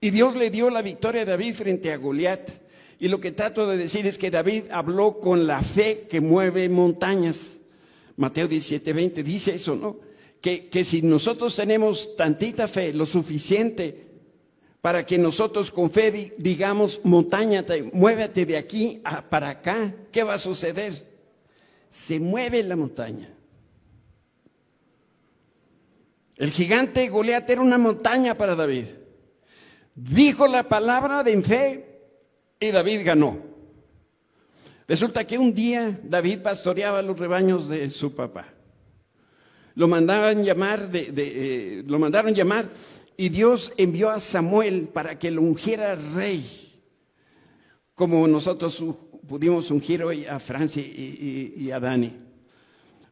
Y 0.00 0.08
Dios 0.08 0.36
le 0.36 0.48
dio 0.48 0.70
la 0.70 0.80
victoria 0.80 1.20
a 1.20 1.26
David 1.26 1.54
frente 1.54 1.92
a 1.92 1.98
Goliat. 1.98 2.48
Y 2.98 3.08
lo 3.08 3.20
que 3.20 3.32
trato 3.32 3.66
de 3.66 3.76
decir 3.76 4.06
es 4.06 4.16
que 4.16 4.30
David 4.30 4.70
habló 4.70 5.20
con 5.20 5.46
la 5.46 5.60
fe 5.60 6.06
que 6.08 6.22
mueve 6.22 6.70
montañas. 6.70 7.58
Mateo 8.22 8.46
17, 8.46 8.94
dice 9.24 9.56
eso, 9.56 9.74
¿no? 9.74 9.98
Que, 10.40 10.68
que 10.68 10.84
si 10.84 11.02
nosotros 11.02 11.56
tenemos 11.56 12.14
tantita 12.14 12.68
fe, 12.68 12.92
lo 12.92 13.04
suficiente 13.04 14.12
para 14.80 15.04
que 15.04 15.18
nosotros 15.18 15.72
con 15.72 15.90
fe 15.90 16.34
digamos, 16.38 17.00
montaña, 17.02 17.64
muévete 17.92 18.46
de 18.46 18.56
aquí 18.56 19.02
para 19.28 19.50
acá. 19.50 19.92
¿Qué 20.12 20.22
va 20.22 20.34
a 20.34 20.38
suceder? 20.38 21.04
Se 21.90 22.20
mueve 22.20 22.62
la 22.62 22.76
montaña. 22.76 23.28
El 26.36 26.50
gigante 26.50 27.08
Goliat 27.08 27.50
era 27.50 27.60
una 27.60 27.78
montaña 27.78 28.36
para 28.36 28.54
David. 28.54 28.86
Dijo 29.96 30.46
la 30.46 30.68
palabra 30.68 31.24
de 31.24 31.42
fe 31.42 32.00
y 32.60 32.70
David 32.70 33.02
ganó. 33.04 33.51
Resulta 34.88 35.26
que 35.26 35.38
un 35.38 35.54
día 35.54 36.00
David 36.02 36.40
pastoreaba 36.40 37.02
los 37.02 37.18
rebaños 37.18 37.68
de 37.68 37.90
su 37.90 38.14
papá. 38.14 38.52
Lo 39.74 39.88
mandaban 39.88 40.44
llamar, 40.44 40.90
de, 40.90 41.12
eh, 41.16 41.84
lo 41.86 41.98
mandaron 41.98 42.34
llamar 42.34 42.68
y 43.16 43.28
Dios 43.28 43.72
envió 43.76 44.10
a 44.10 44.20
Samuel 44.20 44.88
para 44.88 45.18
que 45.18 45.30
lo 45.30 45.42
ungiera 45.42 45.94
rey, 45.94 46.44
como 47.94 48.26
nosotros 48.26 48.82
pudimos 49.26 49.70
ungir 49.70 50.02
hoy 50.02 50.26
a 50.26 50.40
Francia 50.40 50.82
y, 50.82 51.70
a 51.70 51.80
Dani. 51.80 52.12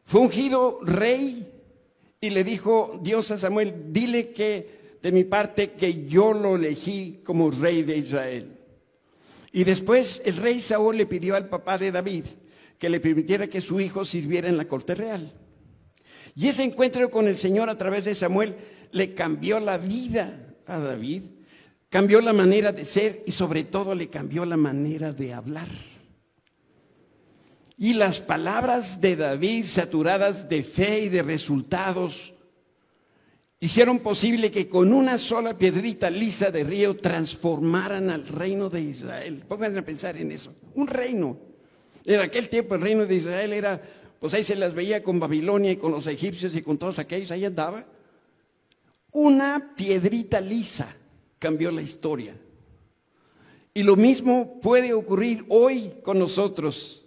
Fue 0.03 0.21
ungido 0.21 0.79
rey 0.83 1.47
y 2.19 2.29
le 2.29 2.43
dijo 2.43 2.99
Dios 3.01 3.31
a 3.31 3.37
Samuel, 3.37 3.85
dile 3.91 4.31
que 4.31 4.99
de 5.01 5.11
mi 5.11 5.23
parte 5.23 5.71
que 5.71 6.05
yo 6.05 6.33
lo 6.33 6.57
elegí 6.57 7.21
como 7.23 7.49
rey 7.49 7.83
de 7.83 7.97
Israel. 7.97 8.60
Y 9.51 9.63
después 9.63 10.21
el 10.25 10.37
rey 10.37 10.61
Saúl 10.61 10.97
le 10.97 11.05
pidió 11.05 11.35
al 11.35 11.49
papá 11.49 11.77
de 11.77 11.91
David 11.91 12.25
que 12.77 12.89
le 12.89 12.99
permitiera 12.99 13.47
que 13.47 13.61
su 13.61 13.79
hijo 13.79 14.05
sirviera 14.05 14.47
en 14.47 14.57
la 14.57 14.65
corte 14.65 14.95
real. 14.95 15.31
Y 16.35 16.47
ese 16.47 16.63
encuentro 16.63 17.11
con 17.11 17.27
el 17.27 17.37
Señor 17.37 17.69
a 17.69 17.77
través 17.77 18.05
de 18.05 18.15
Samuel 18.15 18.55
le 18.91 19.13
cambió 19.13 19.59
la 19.59 19.77
vida 19.77 20.55
a 20.65 20.79
David, 20.79 21.23
cambió 21.89 22.21
la 22.21 22.33
manera 22.33 22.71
de 22.71 22.85
ser 22.85 23.23
y 23.27 23.33
sobre 23.33 23.63
todo 23.63 23.93
le 23.93 24.09
cambió 24.09 24.45
la 24.45 24.57
manera 24.57 25.13
de 25.13 25.33
hablar. 25.33 25.67
Y 27.77 27.93
las 27.95 28.21
palabras 28.21 29.01
de 29.01 29.15
David 29.15 29.65
saturadas 29.65 30.47
de 30.49 30.63
fe 30.63 31.01
y 31.01 31.09
de 31.09 31.23
resultados 31.23 32.33
hicieron 33.61 33.99
posible 33.99 34.49
que 34.49 34.67
con 34.67 34.91
una 34.91 35.17
sola 35.19 35.57
piedrita 35.57 36.09
lisa 36.09 36.49
de 36.49 36.63
río 36.63 36.97
transformaran 36.97 38.09
al 38.09 38.27
reino 38.27 38.69
de 38.69 38.81
Israel. 38.81 39.43
Pónganse 39.47 39.79
a 39.79 39.85
pensar 39.85 40.17
en 40.17 40.31
eso. 40.31 40.53
Un 40.73 40.87
reino. 40.87 41.37
En 42.03 42.19
aquel 42.19 42.49
tiempo 42.49 42.73
el 42.73 42.81
reino 42.81 43.05
de 43.05 43.15
Israel 43.15 43.53
era, 43.53 43.79
pues 44.19 44.33
ahí 44.33 44.43
se 44.43 44.55
las 44.55 44.73
veía 44.73 45.03
con 45.03 45.19
Babilonia 45.19 45.71
y 45.71 45.77
con 45.77 45.91
los 45.91 46.07
egipcios 46.07 46.55
y 46.55 46.63
con 46.63 46.79
todos 46.79 46.97
aquellos, 46.97 47.29
ahí 47.29 47.45
andaba. 47.45 47.85
Una 49.11 49.73
piedrita 49.75 50.41
lisa 50.41 50.95
cambió 51.37 51.69
la 51.69 51.83
historia. 51.83 52.35
Y 53.75 53.83
lo 53.83 53.95
mismo 53.95 54.59
puede 54.59 54.93
ocurrir 54.93 55.45
hoy 55.49 55.93
con 56.01 56.17
nosotros. 56.17 57.05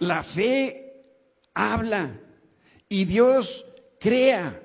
La 0.00 0.24
fe 0.24 1.02
habla 1.54 2.18
y 2.88 3.04
Dios 3.04 3.64
crea. 4.00 4.61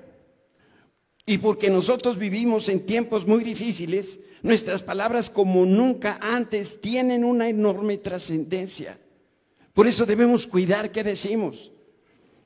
Y 1.28 1.36
porque 1.36 1.68
nosotros 1.68 2.16
vivimos 2.16 2.70
en 2.70 2.86
tiempos 2.86 3.26
muy 3.26 3.44
difíciles, 3.44 4.20
nuestras 4.42 4.82
palabras 4.82 5.28
como 5.28 5.66
nunca 5.66 6.18
antes 6.22 6.80
tienen 6.80 7.22
una 7.22 7.50
enorme 7.50 7.98
trascendencia. 7.98 8.98
Por 9.74 9.86
eso 9.86 10.06
debemos 10.06 10.46
cuidar 10.46 10.90
qué 10.90 11.04
decimos 11.04 11.70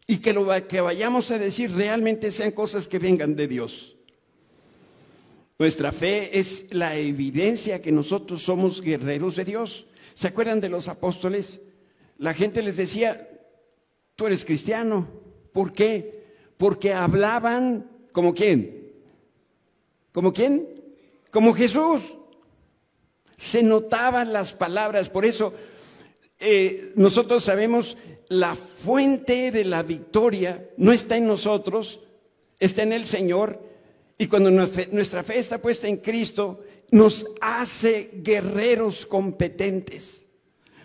y 0.08 0.16
que 0.16 0.32
lo 0.32 0.48
que 0.66 0.80
vayamos 0.80 1.30
a 1.30 1.38
decir 1.38 1.70
realmente 1.70 2.32
sean 2.32 2.50
cosas 2.50 2.88
que 2.88 2.98
vengan 2.98 3.36
de 3.36 3.46
Dios. 3.46 3.94
Nuestra 5.60 5.92
fe 5.92 6.36
es 6.36 6.74
la 6.74 6.96
evidencia 6.96 7.80
que 7.80 7.92
nosotros 7.92 8.42
somos 8.42 8.80
guerreros 8.80 9.36
de 9.36 9.44
Dios. 9.44 9.86
¿Se 10.14 10.26
acuerdan 10.26 10.60
de 10.60 10.70
los 10.70 10.88
apóstoles? 10.88 11.60
La 12.18 12.34
gente 12.34 12.62
les 12.62 12.78
decía, 12.78 13.28
tú 14.16 14.26
eres 14.26 14.44
cristiano. 14.44 15.06
¿Por 15.52 15.72
qué? 15.72 16.24
Porque 16.56 16.92
hablaban 16.92 17.91
¿Como 18.12 18.34
quién? 18.34 18.92
¿Como 20.12 20.32
quién? 20.32 20.68
Como 21.30 21.54
Jesús. 21.54 22.14
Se 23.36 23.62
notaban 23.62 24.32
las 24.32 24.52
palabras, 24.52 25.08
por 25.08 25.24
eso 25.24 25.52
eh, 26.38 26.92
nosotros 26.94 27.42
sabemos 27.42 27.96
la 28.28 28.54
fuente 28.54 29.50
de 29.50 29.64
la 29.64 29.82
victoria 29.82 30.70
no 30.76 30.92
está 30.92 31.16
en 31.16 31.26
nosotros, 31.26 32.00
está 32.60 32.82
en 32.82 32.92
el 32.92 33.04
Señor. 33.04 33.60
Y 34.16 34.26
cuando 34.26 34.50
nuestra 34.50 35.24
fe 35.24 35.38
está 35.38 35.60
puesta 35.60 35.88
en 35.88 35.96
Cristo, 35.96 36.62
nos 36.90 37.26
hace 37.40 38.10
guerreros 38.22 39.06
competentes, 39.06 40.26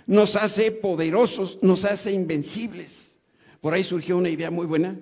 nos 0.08 0.36
hace 0.36 0.72
poderosos, 0.72 1.60
nos 1.62 1.86
hace 1.86 2.12
invencibles. 2.12 3.20
Por 3.62 3.74
ahí 3.74 3.84
surgió 3.84 4.18
una 4.18 4.30
idea 4.30 4.50
muy 4.50 4.66
buena 4.66 5.00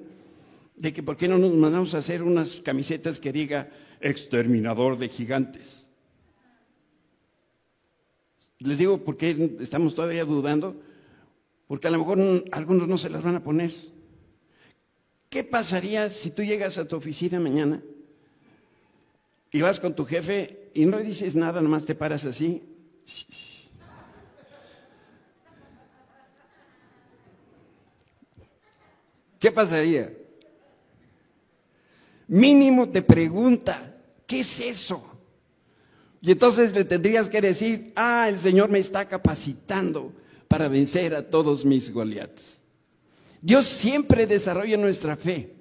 de 0.77 0.91
que 0.91 1.03
por 1.03 1.17
qué 1.17 1.27
no 1.27 1.37
nos 1.37 1.53
mandamos 1.53 1.93
a 1.93 1.99
hacer 1.99 2.21
unas 2.21 2.57
camisetas 2.57 3.19
que 3.19 3.31
diga 3.31 3.69
exterminador 4.01 4.97
de 4.97 5.09
gigantes. 5.09 5.89
Les 8.59 8.77
digo 8.77 9.03
por 9.03 9.17
qué 9.17 9.57
estamos 9.59 9.95
todavía 9.95 10.25
dudando, 10.25 10.81
porque 11.67 11.87
a 11.87 11.91
lo 11.91 11.99
mejor 11.99 12.45
algunos 12.51 12.87
no 12.87 12.97
se 12.97 13.09
las 13.09 13.23
van 13.23 13.35
a 13.35 13.43
poner. 13.43 13.71
¿Qué 15.29 15.43
pasaría 15.43 16.09
si 16.09 16.31
tú 16.31 16.43
llegas 16.43 16.77
a 16.77 16.87
tu 16.87 16.95
oficina 16.95 17.39
mañana 17.39 17.81
y 19.51 19.61
vas 19.61 19.79
con 19.79 19.95
tu 19.95 20.05
jefe 20.05 20.69
y 20.73 20.85
no 20.85 20.97
le 20.97 21.03
dices 21.03 21.35
nada, 21.35 21.61
nomás 21.61 21.85
te 21.85 21.95
paras 21.95 22.25
así? 22.25 22.63
¿Qué 29.39 29.51
pasaría? 29.51 30.24
Mínimo 32.27 32.89
te 32.89 33.01
pregunta, 33.01 33.95
¿qué 34.25 34.39
es 34.39 34.59
eso? 34.59 35.03
Y 36.21 36.31
entonces 36.31 36.73
le 36.73 36.85
tendrías 36.85 37.29
que 37.29 37.39
decir, 37.39 37.93
ah, 37.95 38.27
el 38.27 38.39
Señor 38.39 38.69
me 38.69 38.79
está 38.79 39.07
capacitando 39.07 40.11
para 40.47 40.67
vencer 40.67 41.13
a 41.13 41.29
todos 41.29 41.65
mis 41.65 41.93
Goliaths. 41.93 42.61
Dios 43.41 43.65
siempre 43.65 44.25
desarrolla 44.25 44.77
nuestra 44.77 45.15
fe. 45.15 45.53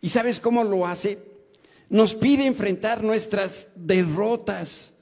¿Y 0.00 0.08
sabes 0.10 0.38
cómo 0.38 0.62
lo 0.62 0.86
hace? 0.86 1.18
Nos 1.88 2.14
pide 2.14 2.46
enfrentar 2.46 3.02
nuestras 3.02 3.68
derrotas 3.74 4.94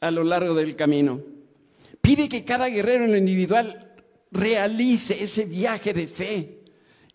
a 0.00 0.10
lo 0.10 0.24
largo 0.24 0.54
del 0.54 0.76
camino. 0.76 1.22
Pide 2.02 2.28
que 2.28 2.44
cada 2.44 2.68
guerrero 2.68 3.04
en 3.04 3.12
lo 3.12 3.16
individual 3.16 3.94
realice 4.30 5.22
ese 5.22 5.46
viaje 5.46 5.94
de 5.94 6.06
fe 6.06 6.58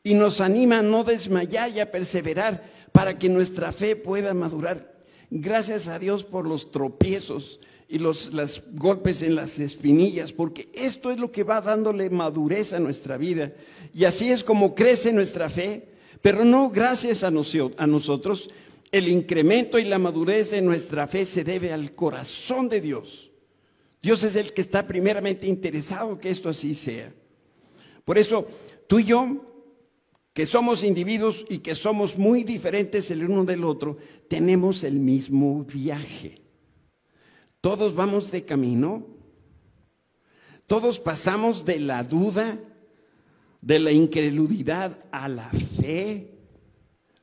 y 0.01 0.13
nos 0.13 0.41
anima 0.41 0.79
a 0.79 0.83
no 0.83 1.03
desmayar 1.03 1.69
y 1.71 1.79
a 1.79 1.91
perseverar 1.91 2.76
para 2.97 3.19
que 3.19 3.29
nuestra 3.29 3.71
fe 3.71 3.95
pueda 3.95 4.33
madurar. 4.33 4.91
Gracias 5.29 5.87
a 5.87 5.99
Dios 5.99 6.23
por 6.23 6.47
los 6.47 6.71
tropiezos 6.71 7.59
y 7.87 7.99
los 7.99 8.31
golpes 8.73 9.21
en 9.21 9.35
las 9.35 9.59
espinillas, 9.59 10.33
porque 10.33 10.67
esto 10.73 11.11
es 11.11 11.19
lo 11.19 11.31
que 11.31 11.43
va 11.43 11.61
dándole 11.61 12.09
madurez 12.09 12.73
a 12.73 12.79
nuestra 12.79 13.17
vida. 13.17 13.53
Y 13.93 14.05
así 14.05 14.31
es 14.31 14.43
como 14.43 14.73
crece 14.73 15.13
nuestra 15.13 15.47
fe, 15.47 15.89
pero 16.23 16.43
no 16.43 16.71
gracias 16.71 17.23
a, 17.23 17.27
a 17.27 17.87
nosotros. 17.87 18.49
El 18.91 19.09
incremento 19.09 19.77
y 19.77 19.83
la 19.83 19.99
madurez 19.99 20.49
de 20.49 20.63
nuestra 20.63 21.07
fe 21.07 21.27
se 21.27 21.43
debe 21.43 21.71
al 21.71 21.91
corazón 21.91 22.67
de 22.67 22.81
Dios. 22.81 23.29
Dios 24.01 24.23
es 24.23 24.35
el 24.35 24.53
que 24.53 24.61
está 24.61 24.87
primeramente 24.87 25.45
interesado 25.45 26.17
que 26.17 26.31
esto 26.31 26.49
así 26.49 26.73
sea. 26.73 27.13
Por 28.03 28.17
eso, 28.17 28.47
tú 28.87 28.97
y 28.97 29.03
yo 29.03 29.47
que 30.37 30.45
somos 30.45 30.83
individuos 30.83 31.43
y 31.49 31.57
que 31.57 31.73
somos 31.73 32.15
muy 32.15 32.43
diferentes 32.43 33.09
el 33.09 33.27
uno 33.27 33.43
del 33.43 33.63
otro, 33.63 33.97
tenemos 34.27 34.83
el 34.83 34.99
mismo 34.99 35.63
viaje. 35.63 36.35
Todos 37.59 37.95
vamos 37.95 38.29
de 38.29 38.45
camino, 38.45 39.07
todos 40.67 40.99
pasamos 40.99 41.65
de 41.65 41.79
la 41.79 42.03
duda, 42.03 42.59
de 43.61 43.79
la 43.79 43.91
incredulidad 43.91 45.03
a 45.11 45.27
la 45.27 45.49
fe, 45.49 46.37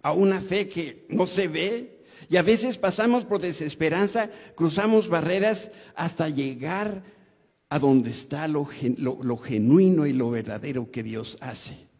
a 0.02 0.12
una 0.12 0.40
fe 0.40 0.68
que 0.68 1.06
no 1.08 1.28
se 1.28 1.46
ve, 1.46 2.02
y 2.28 2.36
a 2.36 2.42
veces 2.42 2.78
pasamos 2.78 3.24
por 3.24 3.40
desesperanza, 3.40 4.28
cruzamos 4.56 5.06
barreras 5.06 5.70
hasta 5.94 6.28
llegar 6.28 7.04
a 7.68 7.78
donde 7.78 8.10
está 8.10 8.48
lo, 8.48 8.66
lo 8.98 9.36
genuino 9.36 10.04
y 10.04 10.12
lo 10.12 10.30
verdadero 10.30 10.90
que 10.90 11.04
Dios 11.04 11.38
hace. 11.40 11.93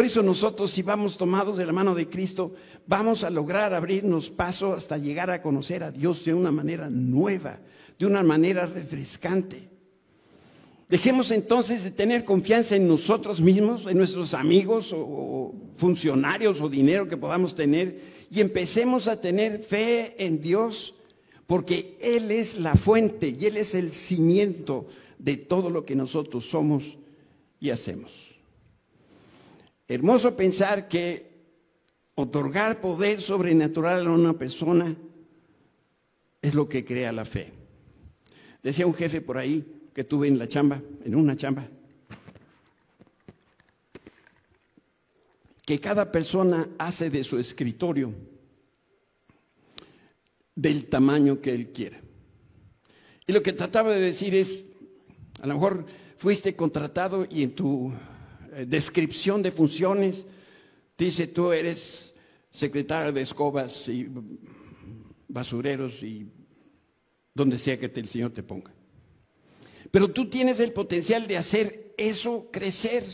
Por 0.00 0.06
eso 0.06 0.22
nosotros, 0.22 0.70
si 0.70 0.80
vamos 0.80 1.18
tomados 1.18 1.58
de 1.58 1.66
la 1.66 1.74
mano 1.74 1.94
de 1.94 2.08
Cristo, 2.08 2.54
vamos 2.86 3.22
a 3.22 3.28
lograr 3.28 3.74
abrirnos 3.74 4.30
paso 4.30 4.72
hasta 4.72 4.96
llegar 4.96 5.30
a 5.30 5.42
conocer 5.42 5.82
a 5.82 5.90
Dios 5.90 6.24
de 6.24 6.32
una 6.32 6.50
manera 6.50 6.88
nueva, 6.88 7.60
de 7.98 8.06
una 8.06 8.22
manera 8.22 8.64
refrescante. 8.64 9.68
Dejemos 10.88 11.30
entonces 11.32 11.84
de 11.84 11.90
tener 11.90 12.24
confianza 12.24 12.76
en 12.76 12.88
nosotros 12.88 13.42
mismos, 13.42 13.84
en 13.84 13.98
nuestros 13.98 14.32
amigos 14.32 14.94
o, 14.96 15.54
funcionarios 15.74 16.62
o 16.62 16.70
dinero 16.70 17.06
que 17.06 17.18
podamos 17.18 17.54
tener 17.54 18.00
y 18.30 18.40
empecemos 18.40 19.06
a 19.06 19.20
tener 19.20 19.62
fe 19.62 20.14
en 20.16 20.40
Dios 20.40 20.94
porque 21.46 21.98
Él 22.00 22.30
es 22.30 22.58
la 22.58 22.74
fuente 22.74 23.36
y 23.38 23.44
Él 23.44 23.58
es 23.58 23.74
el 23.74 23.92
cimiento 23.92 24.86
de 25.18 25.36
todo 25.36 25.68
lo 25.68 25.84
que 25.84 25.94
nosotros 25.94 26.46
somos 26.46 26.96
y 27.60 27.68
hacemos. 27.68 28.29
Hermoso 29.90 30.36
pensar 30.36 30.86
que 30.86 31.32
otorgar 32.14 32.80
poder 32.80 33.20
sobrenatural 33.20 34.06
a 34.06 34.12
una 34.12 34.38
persona 34.38 34.96
es 36.40 36.54
lo 36.54 36.68
que 36.68 36.84
crea 36.84 37.10
la 37.10 37.24
fe. 37.24 37.52
Decía 38.62 38.86
un 38.86 38.94
jefe 38.94 39.20
por 39.20 39.36
ahí 39.36 39.88
que 39.92 40.04
tuve 40.04 40.28
en 40.28 40.38
la 40.38 40.46
chamba, 40.46 40.80
en 41.04 41.16
una 41.16 41.34
chamba, 41.34 41.66
que 45.66 45.80
cada 45.80 46.12
persona 46.12 46.68
hace 46.78 47.10
de 47.10 47.24
su 47.24 47.40
escritorio 47.40 48.14
del 50.54 50.86
tamaño 50.86 51.40
que 51.40 51.52
él 51.52 51.72
quiera. 51.72 52.00
Y 53.26 53.32
lo 53.32 53.42
que 53.42 53.52
trataba 53.52 53.92
de 53.92 54.00
decir 54.00 54.36
es, 54.36 54.66
a 55.42 55.48
lo 55.48 55.54
mejor 55.54 55.84
fuiste 56.16 56.54
contratado 56.54 57.26
y 57.28 57.42
en 57.42 57.56
tu 57.56 57.92
descripción 58.66 59.42
de 59.42 59.52
funciones, 59.52 60.26
dice 60.96 61.26
tú 61.26 61.52
eres 61.52 62.14
secretario 62.50 63.12
de 63.12 63.22
escobas 63.22 63.88
y 63.88 64.08
basureros 65.28 66.02
y 66.02 66.26
donde 67.34 67.58
sea 67.58 67.78
que 67.78 67.90
el 67.94 68.08
Señor 68.08 68.32
te 68.32 68.42
ponga. 68.42 68.72
Pero 69.90 70.10
tú 70.10 70.28
tienes 70.28 70.60
el 70.60 70.72
potencial 70.72 71.26
de 71.26 71.36
hacer 71.36 71.94
eso 71.96 72.48
crecer. 72.50 73.04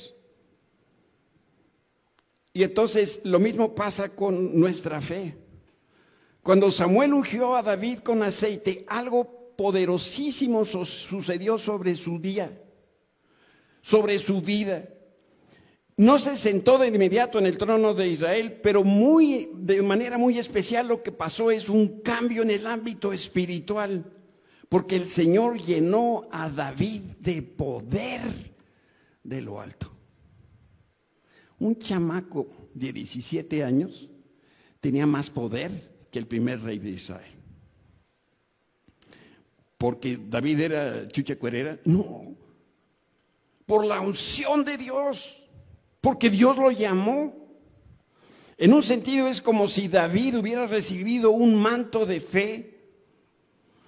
Y 2.53 2.63
entonces 2.63 3.21
lo 3.25 3.39
mismo 3.39 3.75
pasa 3.75 4.09
con 4.09 4.59
nuestra 4.59 5.01
fe. 5.01 5.37
Cuando 6.43 6.71
Samuel 6.71 7.13
ungió 7.13 7.57
a 7.57 7.63
David 7.63 7.99
con 7.99 8.23
aceite, 8.23 8.85
algo 8.89 9.53
poderosísimo 9.57 10.65
sucedió 10.65 11.59
sobre 11.59 11.97
su 11.97 12.19
día, 12.19 12.51
sobre 13.83 14.19
su 14.19 14.41
vida. 14.41 14.89
No 15.97 16.19
se 16.19 16.37
sentó 16.37 16.77
de 16.77 16.89
inmediato 16.89 17.39
en 17.39 17.47
el 17.47 17.57
trono 17.57 17.95
de 17.95 18.09
Israel, 18.09 18.61
pero 18.63 18.85
muy, 18.85 19.49
de 19.55 19.81
manera 19.83 20.19
muy 20.19 20.39
especial 20.39 20.89
lo 20.89 21.03
que 21.03 21.11
pasó 21.11 21.51
es 21.51 21.71
un 21.71 22.03
cambio 22.03 22.43
en 22.43 22.51
el 22.51 22.67
ámbito 22.67 23.15
espiritual, 23.15 24.05
porque 24.69 24.97
el 24.97 25.09
Señor 25.09 25.59
llenó 25.59 26.29
a 26.31 26.51
David 26.51 27.01
de 27.21 27.41
poder 27.41 28.21
de 29.23 29.41
lo 29.41 29.59
alto. 29.59 29.91
Un 31.59 31.79
chamaco 31.79 32.47
de 32.75 32.93
17 32.93 33.65
años 33.65 34.11
tenía 34.81 35.07
más 35.07 35.31
poder 35.31 35.71
que 36.11 36.19
el 36.19 36.27
primer 36.27 36.61
rey 36.63 36.79
de 36.79 36.91
Israel. 36.91 37.33
Porque 39.79 40.19
David 40.29 40.61
era 40.61 41.09
chucha 41.09 41.39
cuerera, 41.39 41.79
no. 41.87 42.37
Por 43.65 43.87
la 43.87 44.01
unción 44.01 44.63
de 44.63 44.77
Dios 44.77 45.36
porque 46.07 46.31
Dios 46.31 46.57
lo 46.57 46.71
llamó. 46.71 47.35
En 48.57 48.73
un 48.73 48.85
sentido 48.85 49.27
es 49.27 49.43
como 49.43 49.67
si 49.67 49.89
David 49.89 50.39
hubiera 50.39 50.69
recibido 50.69 51.33
un 51.33 51.57
manto 51.57 52.07
de 52.07 52.21
fe. 52.21 52.79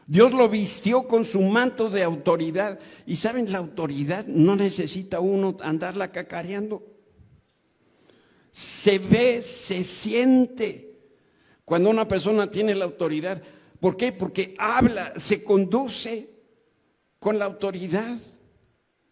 Dios 0.04 0.32
lo 0.32 0.48
vistió 0.48 1.06
con 1.06 1.22
su 1.22 1.40
manto 1.42 1.88
de 1.88 2.02
autoridad. 2.02 2.80
Y 3.06 3.14
saben, 3.14 3.52
la 3.52 3.58
autoridad 3.58 4.26
no 4.26 4.56
necesita 4.56 5.20
uno 5.20 5.58
andarla 5.60 6.10
cacareando. 6.10 6.84
Se 8.50 8.98
ve, 8.98 9.40
se 9.40 9.84
siente 9.84 10.98
cuando 11.64 11.88
una 11.88 12.08
persona 12.08 12.50
tiene 12.50 12.74
la 12.74 12.86
autoridad. 12.86 13.40
¿Por 13.78 13.96
qué? 13.96 14.10
Porque 14.10 14.56
habla, 14.58 15.12
se 15.20 15.44
conduce 15.44 16.30
con 17.20 17.38
la 17.38 17.44
autoridad. 17.44 18.16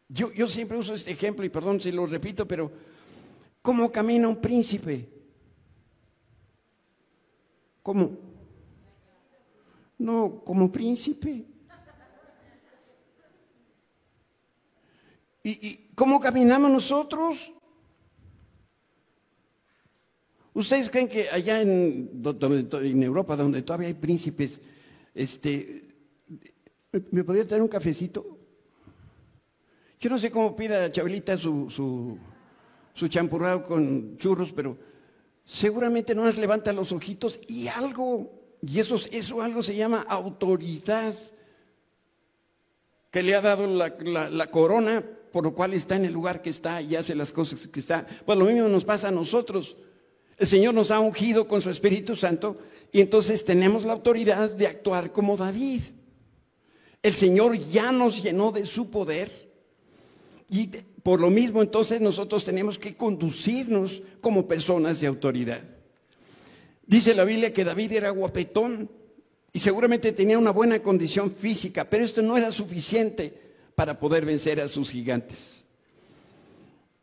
Yo, 0.08 0.32
yo 0.32 0.48
siempre 0.48 0.76
uso 0.76 0.92
este 0.92 1.12
ejemplo 1.12 1.44
y 1.44 1.50
perdón 1.50 1.80
si 1.80 1.92
lo 1.92 2.04
repito, 2.04 2.48
pero 2.48 2.95
¿Cómo 3.66 3.90
camina 3.90 4.28
un 4.28 4.40
príncipe? 4.40 5.08
¿Cómo? 7.82 8.16
No, 9.98 10.40
como 10.44 10.70
príncipe. 10.70 11.44
¿Y, 15.42 15.90
cómo 15.96 16.20
caminamos 16.20 16.70
nosotros? 16.70 17.52
¿Ustedes 20.54 20.88
creen 20.88 21.08
que 21.08 21.28
allá 21.30 21.60
en, 21.60 22.22
en, 22.22 23.02
Europa, 23.02 23.34
donde 23.34 23.62
todavía 23.62 23.88
hay 23.88 23.94
príncipes, 23.94 24.62
este, 25.12 25.92
¿me, 27.10 27.24
podría 27.24 27.44
traer 27.44 27.62
un 27.62 27.68
cafecito? 27.68 28.38
Yo 29.98 30.08
no 30.08 30.18
sé 30.18 30.30
cómo 30.30 30.54
pida 30.54 30.88
Chabelita 30.92 31.36
su, 31.36 31.68
su 31.68 32.16
su 32.96 33.08
champurrado 33.08 33.62
con 33.62 34.16
churros, 34.16 34.52
pero 34.56 34.78
seguramente 35.44 36.14
no 36.14 36.22
más 36.22 36.38
levanta 36.38 36.72
los 36.72 36.92
ojitos 36.92 37.38
y 37.46 37.68
algo, 37.68 38.32
y 38.66 38.80
eso, 38.80 38.96
eso 39.12 39.42
algo 39.42 39.62
se 39.62 39.76
llama 39.76 40.06
autoridad 40.08 41.14
que 43.10 43.22
le 43.22 43.34
ha 43.34 43.42
dado 43.42 43.66
la, 43.66 44.50
corona, 44.50 45.04
por 45.30 45.44
lo 45.44 45.54
cual 45.54 45.74
está 45.74 45.96
en 45.96 46.06
el 46.06 46.12
lugar 46.14 46.40
que 46.40 46.48
está 46.48 46.80
y 46.80 46.96
hace 46.96 47.14
las 47.14 47.32
cosas 47.32 47.68
que 47.68 47.80
está. 47.80 48.06
Pues 48.24 48.38
lo 48.38 48.46
mismo 48.46 48.66
nos 48.68 48.84
pasa 48.84 49.08
a 49.08 49.12
nosotros. 49.12 49.76
El 50.38 50.46
Señor 50.46 50.72
nos 50.72 50.90
ha 50.90 50.98
ungido 50.98 51.46
con 51.46 51.60
su 51.60 51.68
Espíritu 51.68 52.16
Santo 52.16 52.58
y 52.92 53.02
entonces 53.02 53.44
tenemos 53.44 53.84
la 53.84 53.92
autoridad 53.92 54.50
de 54.50 54.66
actuar 54.66 55.12
como 55.12 55.36
David. 55.36 55.82
El 57.02 57.14
Señor 57.14 57.58
ya 57.58 57.92
nos 57.92 58.22
llenó 58.22 58.52
de 58.52 58.64
su 58.64 58.90
poder 58.90 59.30
y 60.50 60.70
por 61.06 61.20
lo 61.20 61.30
mismo, 61.30 61.62
entonces 61.62 62.00
nosotros 62.00 62.44
tenemos 62.44 62.80
que 62.80 62.96
conducirnos 62.96 64.02
como 64.20 64.48
personas 64.48 64.98
de 64.98 65.06
autoridad. 65.06 65.62
Dice 66.84 67.14
la 67.14 67.22
Biblia 67.22 67.52
que 67.52 67.64
David 67.64 67.92
era 67.92 68.10
guapetón 68.10 68.90
y 69.52 69.60
seguramente 69.60 70.10
tenía 70.10 70.36
una 70.36 70.50
buena 70.50 70.82
condición 70.82 71.30
física, 71.30 71.88
pero 71.88 72.04
esto 72.04 72.22
no 72.22 72.36
era 72.36 72.50
suficiente 72.50 73.32
para 73.76 74.00
poder 74.00 74.24
vencer 74.24 74.60
a 74.60 74.66
sus 74.68 74.90
gigantes. 74.90 75.68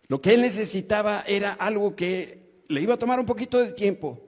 Lo 0.10 0.20
que 0.20 0.34
él 0.34 0.42
necesitaba 0.42 1.24
era 1.26 1.54
algo 1.54 1.96
que 1.96 2.40
le 2.68 2.82
iba 2.82 2.96
a 2.96 3.00
tomar 3.00 3.22
un 3.22 3.26
poquito 3.26 3.58
de 3.60 3.72
tiempo, 3.72 4.22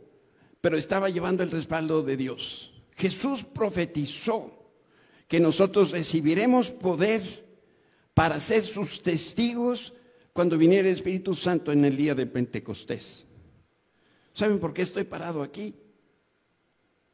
pero 0.61 0.77
estaba 0.77 1.09
llevando 1.09 1.43
el 1.43 1.51
respaldo 1.51 2.01
de 2.01 2.15
Dios. 2.15 2.71
Jesús 2.95 3.43
profetizó 3.43 4.71
que 5.27 5.41
nosotros 5.41 5.91
recibiremos 5.91 6.71
poder 6.71 7.21
para 8.15 8.39
ser 8.39 8.63
sus 8.63 9.03
testigos 9.03 9.93
cuando 10.33 10.57
viniera 10.57 10.87
el 10.87 10.95
Espíritu 10.95 11.35
Santo 11.35 11.71
en 11.71 11.85
el 11.85 11.95
día 11.95 12.15
de 12.15 12.25
Pentecostés. 12.25 13.25
¿Saben 14.33 14.57
por 14.57 14.73
qué 14.73 14.81
estoy 14.81 15.03
parado 15.03 15.43
aquí? 15.43 15.75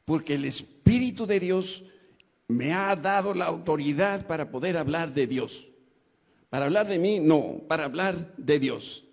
Porque 0.06 0.36
el 0.36 0.46
Espíritu 0.46 1.26
de 1.26 1.40
Dios 1.40 1.84
me 2.48 2.74
ha 2.74 2.96
dado 2.96 3.34
la 3.34 3.46
autoridad 3.46 4.28
para 4.28 4.52
poder 4.52 4.78
hablar 4.78 5.14
de 5.14 5.26
Dios. 5.28 5.68
Para 6.50 6.66
hablar 6.66 6.88
de 6.88 7.00
mí, 7.00 7.20
no, 7.20 7.62
para 7.68 7.86
hablar 7.86 8.36
de 8.38 8.60
Dios. 8.60 9.04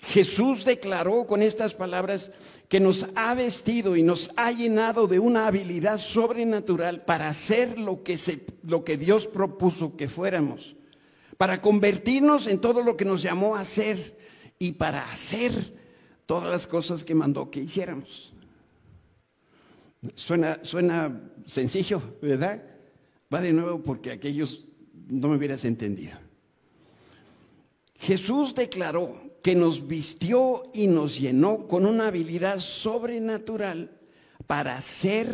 Jesús 0.00 0.64
declaró 0.64 1.26
con 1.26 1.42
estas 1.42 1.74
palabras 1.74 2.30
que 2.68 2.80
nos 2.80 3.06
ha 3.14 3.34
vestido 3.34 3.96
y 3.96 4.02
nos 4.02 4.30
ha 4.36 4.52
llenado 4.52 5.06
de 5.06 5.18
una 5.18 5.46
habilidad 5.46 5.98
sobrenatural 5.98 7.04
para 7.04 7.28
hacer 7.28 7.78
lo 7.78 8.04
que, 8.04 8.96
Dios 8.96 9.26
propuso 9.26 9.96
que 9.96 10.08
fuéramos, 10.08 10.76
para 11.36 11.60
convertirnos 11.60 12.46
en 12.46 12.60
todo 12.60 12.82
lo 12.82 12.96
que 12.96 13.04
nos 13.04 13.22
llamó 13.22 13.56
a 13.56 13.60
hacer 13.60 14.18
y 14.58 14.72
para 14.72 15.10
hacer 15.10 15.52
todas 16.26 16.50
las 16.50 16.66
cosas 16.66 17.04
que 17.04 17.14
mandó 17.14 17.50
que 17.50 17.60
hiciéramos. 17.60 18.32
Suena, 20.14 20.60
suena 20.62 21.20
sencillo, 21.46 22.02
¿verdad? 22.22 22.62
Va 23.32 23.40
de 23.40 23.52
nuevo 23.52 23.82
porque 23.82 24.12
aquellos 24.12 24.66
no 25.08 25.28
me 25.28 25.36
hubieras 25.36 25.64
entendido. 25.64 26.27
Jesús 27.98 28.54
declaró 28.54 29.14
que 29.42 29.54
nos 29.54 29.86
vistió 29.86 30.62
y 30.72 30.86
nos 30.86 31.18
llenó 31.18 31.66
con 31.66 31.84
una 31.84 32.08
habilidad 32.08 32.60
sobrenatural 32.60 33.90
para 34.46 34.76
hacer 34.76 35.28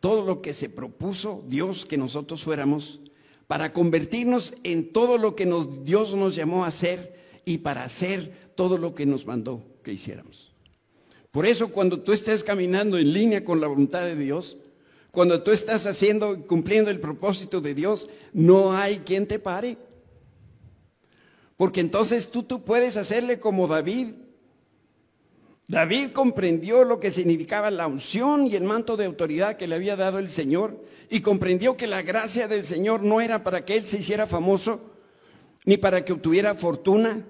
todo 0.00 0.24
lo 0.24 0.40
que 0.40 0.52
se 0.52 0.70
propuso 0.70 1.44
Dios 1.48 1.84
que 1.84 1.96
nosotros 1.96 2.44
fuéramos, 2.44 3.00
para 3.46 3.72
convertirnos 3.72 4.54
en 4.62 4.92
todo 4.92 5.18
lo 5.18 5.34
que 5.34 5.50
Dios 5.82 6.14
nos 6.14 6.34
llamó 6.34 6.64
a 6.64 6.68
hacer 6.68 7.18
y 7.44 7.58
para 7.58 7.84
hacer 7.84 8.32
todo 8.54 8.78
lo 8.78 8.94
que 8.94 9.06
nos 9.06 9.26
mandó 9.26 9.64
que 9.82 9.92
hiciéramos. 9.92 10.52
Por 11.30 11.46
eso 11.46 11.68
cuando 11.68 12.00
tú 12.00 12.12
estés 12.12 12.44
caminando 12.44 12.98
en 12.98 13.12
línea 13.12 13.44
con 13.44 13.60
la 13.60 13.66
voluntad 13.66 14.02
de 14.02 14.16
Dios, 14.16 14.56
cuando 15.10 15.42
tú 15.42 15.50
estás 15.50 15.86
haciendo, 15.86 16.46
cumpliendo 16.46 16.90
el 16.90 17.00
propósito 17.00 17.60
de 17.60 17.74
Dios, 17.74 18.08
no 18.32 18.76
hay 18.76 18.98
quien 18.98 19.26
te 19.26 19.38
pare. 19.38 19.76
Porque 21.58 21.80
entonces 21.80 22.30
tú, 22.30 22.44
tú 22.44 22.62
puedes 22.62 22.96
hacerle 22.96 23.40
como 23.40 23.66
David. 23.66 24.12
David 25.66 26.12
comprendió 26.12 26.84
lo 26.84 27.00
que 27.00 27.10
significaba 27.10 27.70
la 27.72 27.88
unción 27.88 28.46
y 28.46 28.54
el 28.54 28.62
manto 28.62 28.96
de 28.96 29.04
autoridad 29.04 29.56
que 29.56 29.66
le 29.66 29.74
había 29.74 29.96
dado 29.96 30.20
el 30.20 30.30
Señor 30.30 30.82
y 31.10 31.20
comprendió 31.20 31.76
que 31.76 31.88
la 31.88 32.00
gracia 32.00 32.46
del 32.46 32.64
Señor 32.64 33.02
no 33.02 33.20
era 33.20 33.42
para 33.42 33.64
que 33.64 33.74
él 33.74 33.84
se 33.84 33.98
hiciera 33.98 34.28
famoso 34.28 34.80
ni 35.64 35.76
para 35.76 36.04
que 36.04 36.12
obtuviera 36.12 36.54
fortuna. 36.54 37.26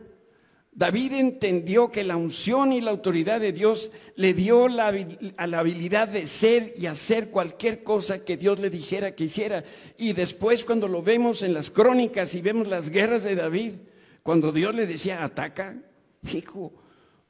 David 0.73 1.15
entendió 1.15 1.91
que 1.91 2.05
la 2.05 2.19
unción 2.19 2.73
y 2.75 2.83
la 2.83 2.91
autoridad 2.91 3.41
de 3.41 3.53
Dios 3.53 3.91
le 4.15 4.35
dio 4.35 4.69
la, 4.69 4.93
la, 4.93 5.59
habilidad 5.59 6.07
de 6.07 6.27
ser 6.27 6.75
y 6.77 6.85
hacer 6.85 7.31
cualquier 7.31 7.83
cosa 7.83 8.25
que 8.25 8.37
Dios 8.37 8.61
le 8.61 8.69
dijera 8.69 9.17
que 9.17 9.25
hiciera. 9.25 9.65
Y 9.97 10.13
después 10.13 10.67
cuando 10.67 10.87
lo 10.87 11.03
vemos 11.03 11.43
en 11.43 11.55
las 11.55 11.71
crónicas 11.71 12.35
y 12.35 12.43
vemos 12.43 12.69
las 12.69 12.91
guerras 12.91 13.25
de 13.25 13.35
David, 13.35 13.73
cuando 14.29 14.53
Dios 14.53 14.75
le 14.75 14.87
decía 14.87 15.25
ataca, 15.25 15.75
hijo, 16.35 16.75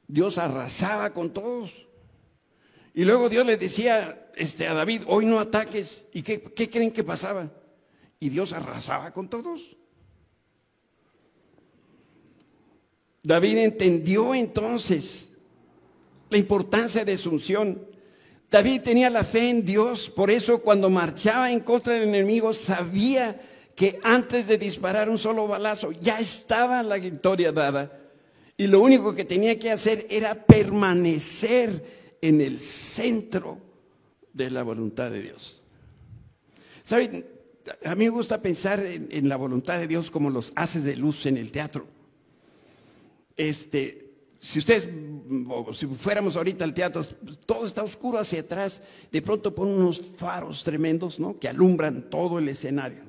Dios 0.05 0.37
arrasaba 0.37 1.13
con 1.13 1.33
todos. 1.33 1.87
Y 2.93 3.05
luego 3.05 3.29
Dios 3.29 3.45
le 3.45 3.55
decía 3.55 4.29
este, 4.35 4.67
a 4.67 4.73
David, 4.73 5.03
hoy 5.07 5.25
no 5.25 5.39
ataques. 5.39 6.03
¿Y 6.11 6.23
qué, 6.23 6.41
qué 6.41 6.69
creen 6.69 6.91
que 6.91 7.05
pasaba? 7.05 7.49
Y 8.19 8.27
Dios 8.27 8.51
arrasaba 8.51 9.13
con 9.13 9.29
todos. 9.29 9.77
David 13.23 13.59
entendió 13.59 14.35
entonces 14.35 15.37
la 16.29 16.37
importancia 16.37 17.05
de 17.05 17.17
su 17.17 17.29
unción. 17.29 17.81
David 18.51 18.81
tenía 18.81 19.09
la 19.09 19.23
fe 19.23 19.49
en 19.49 19.63
Dios, 19.63 20.09
por 20.09 20.29
eso 20.29 20.61
cuando 20.61 20.89
marchaba 20.89 21.49
en 21.49 21.61
contra 21.61 21.93
del 21.93 22.09
enemigo 22.09 22.51
sabía 22.51 23.39
que 23.79 23.97
antes 24.03 24.47
de 24.47 24.57
disparar 24.57 25.09
un 25.09 25.17
solo 25.17 25.47
balazo 25.47 25.93
ya 25.93 26.19
estaba 26.19 26.83
la 26.83 26.97
victoria 26.97 27.53
dada 27.53 27.97
y 28.57 28.67
lo 28.67 28.81
único 28.81 29.15
que 29.15 29.23
tenía 29.23 29.57
que 29.57 29.71
hacer 29.71 30.05
era 30.09 30.35
permanecer 30.35 32.17
en 32.21 32.41
el 32.41 32.59
centro 32.59 33.57
de 34.33 34.51
la 34.51 34.63
voluntad 34.63 35.09
de 35.11 35.21
Dios. 35.21 35.63
¿Saben? 36.83 37.25
A 37.85 37.95
mí 37.95 38.03
me 38.03 38.09
gusta 38.09 38.41
pensar 38.41 38.81
en, 38.81 39.29
la 39.29 39.37
voluntad 39.37 39.79
de 39.79 39.87
Dios 39.87 40.11
como 40.11 40.29
los 40.29 40.51
haces 40.57 40.83
de 40.83 40.97
luz 40.97 41.25
en 41.25 41.37
el 41.37 41.49
teatro. 41.49 41.87
este, 43.37 44.11
si 44.41 44.59
ustedes, 44.59 44.89
si 45.71 45.87
fuéramos 45.87 46.35
ahorita 46.35 46.65
al 46.65 46.73
teatro, 46.73 47.01
todo 47.45 47.65
está 47.65 47.81
oscuro 47.81 48.19
hacia 48.19 48.41
atrás, 48.41 48.81
de 49.09 49.21
pronto 49.21 49.55
ponen 49.55 49.75
unos 49.75 50.01
faros 50.17 50.63
tremendos, 50.65 51.17
¿no? 51.17 51.33
Que 51.37 51.47
alumbran 51.47 52.09
todo 52.09 52.39
el 52.39 52.49
escenario. 52.49 53.08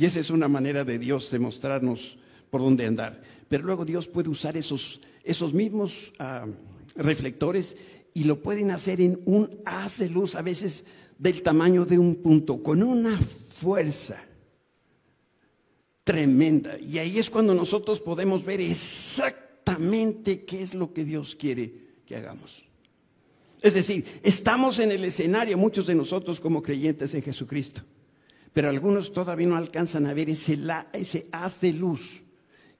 Y 0.00 0.06
esa 0.06 0.18
es 0.18 0.30
una 0.30 0.48
manera 0.48 0.82
de 0.82 0.98
Dios 0.98 1.30
de 1.30 1.38
mostrarnos 1.38 2.16
por 2.48 2.62
dónde 2.62 2.86
andar. 2.86 3.20
Pero 3.50 3.64
luego 3.64 3.84
Dios 3.84 4.08
puede 4.08 4.30
usar 4.30 4.56
esos, 4.56 4.98
esos 5.22 5.52
mismos 5.52 6.14
ah, 6.18 6.46
reflectores 6.96 7.76
y 8.14 8.24
lo 8.24 8.42
pueden 8.42 8.70
hacer 8.70 9.02
en 9.02 9.20
un 9.26 9.60
haz 9.66 9.98
de 9.98 10.08
luz, 10.08 10.36
a 10.36 10.40
veces 10.40 10.86
del 11.18 11.42
tamaño 11.42 11.84
de 11.84 11.98
un 11.98 12.14
punto, 12.14 12.62
con 12.62 12.82
una 12.82 13.14
fuerza 13.18 14.24
tremenda. 16.02 16.78
Y 16.78 16.96
ahí 16.96 17.18
es 17.18 17.28
cuando 17.28 17.54
nosotros 17.54 18.00
podemos 18.00 18.42
ver 18.42 18.62
exactamente 18.62 20.46
qué 20.46 20.62
es 20.62 20.72
lo 20.72 20.94
que 20.94 21.04
Dios 21.04 21.36
quiere 21.36 21.74
que 22.06 22.16
hagamos. 22.16 22.64
Es 23.60 23.74
decir, 23.74 24.06
estamos 24.22 24.78
en 24.78 24.92
el 24.92 25.04
escenario, 25.04 25.58
muchos 25.58 25.86
de 25.86 25.94
nosotros 25.94 26.40
como 26.40 26.62
creyentes 26.62 27.12
en 27.12 27.20
Jesucristo, 27.20 27.82
pero 28.52 28.68
algunos 28.68 29.12
todavía 29.12 29.46
no 29.46 29.56
alcanzan 29.56 30.06
a 30.06 30.14
ver 30.14 30.30
ese, 30.30 31.28
haz 31.32 31.60
de 31.60 31.72
luz 31.72 32.22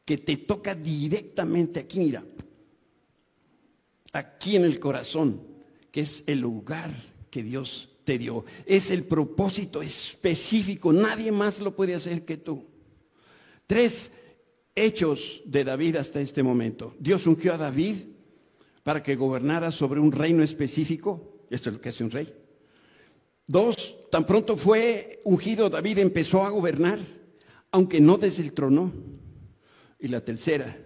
que 0.05 0.19
te 0.19 0.37
toca 0.37 0.75
directamente 0.75 1.81
aquí, 1.81 2.01
mira, 2.01 2.25
aquí 4.13 4.57
en 4.57 4.65
el 4.65 4.81
corazón, 4.81 5.41
que 5.93 6.01
es 6.01 6.25
el 6.27 6.41
lugar 6.41 6.91
que 7.31 7.43
Dios 7.43 7.91
te 8.05 8.19
dio. 8.19 8.45
Es 8.67 8.91
el 8.91 9.05
propósito 9.05 9.83
específico, 9.83 10.93
nadie 10.93 11.31
más 11.31 11.61
lo 11.61 11.77
puede 11.77 11.95
hacer 11.95 12.25
que 12.25 12.37
tú. 12.37 12.67
Tres 13.67 14.15
hechos 14.75 15.43
de 15.45 15.63
David 15.63 15.97
hasta 15.97 16.21
este 16.21 16.43
momento. 16.43 16.95
Dios 16.99 17.27
ungió 17.27 17.55
a 17.55 17.59
David 17.59 17.97
para 18.83 19.03
que 19.03 19.15
gobernara 19.15 19.71
sobre 19.71 20.01
un 20.01 20.11
reino 20.11 20.43
específico. 20.43 21.47
Esto 21.51 21.71
es 21.71 21.77
lo 21.77 21.81
que 21.81 21.91
hace 21.91 22.03
un 22.03 22.11
rey. 22.11 22.35
Dos, 23.47 23.97
tan 24.11 24.27
pronto 24.27 24.57
fue 24.57 25.21
ungido, 25.25 25.71
David 25.71 25.99
empezó 25.99 26.45
a 26.45 26.51
gobernar, 26.51 26.99
aunque 27.71 28.01
no 28.01 28.19
desde 28.19 28.43
el 28.43 28.53
trono. 28.53 28.93
Y 29.99 30.09
la 30.09 30.21
tercera, 30.23 30.77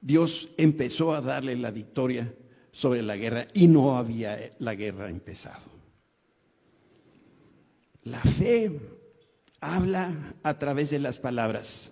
Dios 0.00 0.48
empezó 0.56 1.14
a 1.14 1.20
darle 1.20 1.56
la 1.56 1.70
victoria 1.70 2.34
sobre 2.72 3.02
la 3.02 3.16
guerra 3.16 3.46
y 3.54 3.68
no 3.68 3.96
había 3.96 4.38
la 4.58 4.74
guerra 4.74 5.08
empezado. 5.08 5.72
La 8.02 8.20
fe 8.20 8.80
habla 9.60 10.12
a 10.42 10.58
través 10.58 10.90
de 10.90 10.98
las 10.98 11.20
palabras, 11.20 11.90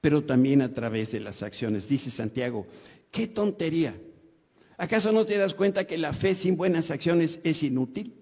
pero 0.00 0.24
también 0.24 0.60
a 0.60 0.74
través 0.74 1.12
de 1.12 1.20
las 1.20 1.42
acciones. 1.42 1.88
Dice 1.88 2.10
Santiago, 2.10 2.66
qué 3.10 3.26
tontería. 3.26 3.94
¿Acaso 4.76 5.12
no 5.12 5.24
te 5.24 5.38
das 5.38 5.54
cuenta 5.54 5.86
que 5.86 5.96
la 5.96 6.12
fe 6.12 6.34
sin 6.34 6.56
buenas 6.56 6.90
acciones 6.90 7.40
es 7.44 7.62
inútil? 7.62 8.21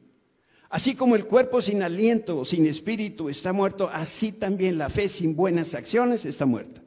Así 0.70 0.94
como 0.94 1.16
el 1.16 1.26
cuerpo 1.26 1.60
sin 1.60 1.82
aliento, 1.82 2.44
sin 2.44 2.64
espíritu 2.64 3.28
está 3.28 3.52
muerto, 3.52 3.90
así 3.92 4.30
también 4.30 4.78
la 4.78 4.88
fe 4.88 5.08
sin 5.08 5.34
buenas 5.34 5.74
acciones 5.74 6.24
está 6.24 6.46
muerta. 6.46 6.80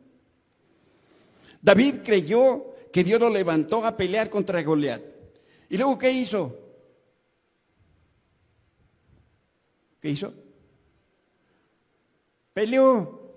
David 1.62 1.96
creyó 2.04 2.74
que 2.93 3.04
Dios 3.04 3.19
lo 3.19 3.30
levantó 3.30 3.86
a 3.86 3.98
pelear 3.98 4.30
contra 4.30 4.63
Goliat. 4.63 5.02
¿Y 5.69 5.76
luego 5.76 5.98
qué 5.98 6.12
hizo? 6.12 6.58
¿Qué 10.00 10.12
hizo? 10.12 10.34
Peleó. 12.54 13.36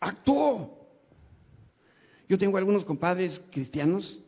Actuó. 0.00 0.88
Yo 2.28 2.36
tengo 2.36 2.58
algunos 2.58 2.84
compadres 2.84 3.40
cristianos 3.52 4.21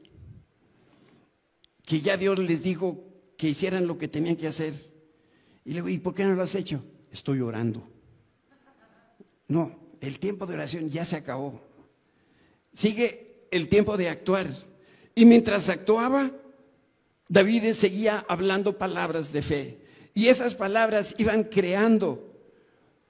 que 1.84 2.00
ya 2.00 2.16
Dios 2.16 2.38
les 2.38 2.62
dijo 2.62 3.04
que 3.36 3.48
hicieran 3.48 3.86
lo 3.86 3.98
que 3.98 4.08
tenían 4.08 4.36
que 4.36 4.46
hacer. 4.46 4.74
Y 5.64 5.70
le 5.70 5.76
digo, 5.76 5.88
¿y 5.88 5.98
por 5.98 6.14
qué 6.14 6.24
no 6.24 6.34
lo 6.34 6.42
has 6.42 6.54
hecho? 6.54 6.84
Estoy 7.10 7.40
orando. 7.40 7.88
No, 9.48 9.78
el 10.00 10.18
tiempo 10.18 10.46
de 10.46 10.54
oración 10.54 10.88
ya 10.88 11.04
se 11.04 11.16
acabó. 11.16 11.60
Sigue 12.72 13.46
el 13.50 13.68
tiempo 13.68 13.96
de 13.96 14.08
actuar. 14.08 14.48
Y 15.14 15.26
mientras 15.26 15.68
actuaba, 15.68 16.30
David 17.28 17.72
seguía 17.74 18.24
hablando 18.28 18.78
palabras 18.78 19.32
de 19.32 19.42
fe. 19.42 19.78
Y 20.14 20.28
esas 20.28 20.54
palabras 20.54 21.14
iban 21.18 21.44
creando 21.44 22.32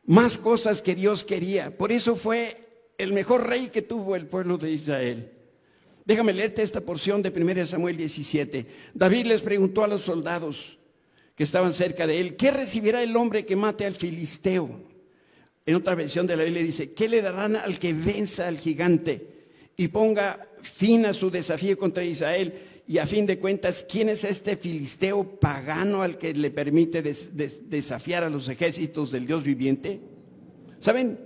más 0.05 0.37
cosas 0.39 0.83
que 0.83 0.95
Dios 0.95 1.25
quería. 1.25 1.77
Por 1.77 1.93
eso 1.93 2.17
fue 2.17 2.93
el 2.99 3.13
mejor 3.13 3.49
rey 3.49 3.69
que 3.69 3.83
tuvo 3.83 4.17
el 4.17 4.27
pueblo 4.27 4.59
de 4.59 4.71
Israel. 4.71 5.34
Déjame 6.05 6.35
leerte 6.35 6.63
esta 6.63 6.83
porción 6.83 7.23
de 7.23 7.31
1 7.31 7.67
Samuel 7.67 7.97
17. 7.97 8.67
David 8.93 9.27
les 9.27 9.43
preguntó 9.43 9.85
a 9.85 9.89
los 9.89 10.03
soldados 10.03 10.79
que 11.35 11.45
estaban 11.45 11.73
cerca 11.73 12.07
de 12.07 12.21
él, 12.21 12.37
¿qué 12.37 12.51
recibirá 12.51 13.03
el 13.03 13.17
hombre 13.17 13.47
que 13.47 13.57
mate 13.57 13.87
al 13.87 13.95
filisteo? 13.95 14.71
En 15.67 15.75
otra 15.75 15.95
versión 15.95 16.27
de 16.27 16.37
la 16.37 16.45
Biblia 16.45 16.63
dice, 16.63 16.93
¿qué 16.93 17.09
le 17.09 17.23
darán 17.23 17.57
al 17.57 17.79
que 17.79 17.95
venza 17.95 18.47
al 18.47 18.59
gigante 18.59 19.29
y 19.77 19.89
ponga 19.89 20.41
fin 20.61 21.07
a 21.07 21.15
su 21.15 21.31
desafío 21.31 21.79
contra 21.79 22.05
Israel? 22.05 22.55
Y 22.87 22.99
a 22.99 23.07
fin 23.07 23.25
de 23.25 23.39
cuentas, 23.39 23.85
¿quién 23.89 24.11
es 24.11 24.25
este 24.25 24.59
filisteo 24.59 25.41
pagano 25.41 26.03
al 26.03 26.19
que 26.19 26.35
le 26.35 26.51
permite 26.51 27.03
desafiar 27.03 28.25
a 28.25 28.31
los 28.31 28.49
ejércitos 28.49 29.11
del 29.11 29.27
Dios 29.27 29.43
viviente? 29.43 30.01
¿Saben? 30.81 31.19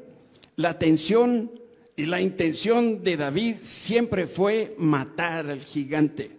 La 0.54 0.70
atención 0.70 1.50
y 1.98 2.06
la 2.06 2.20
intención 2.20 3.02
de 3.02 3.16
David 3.16 3.56
siempre 3.58 4.28
fue 4.28 4.72
matar 4.78 5.50
al 5.50 5.60
gigante. 5.64 6.30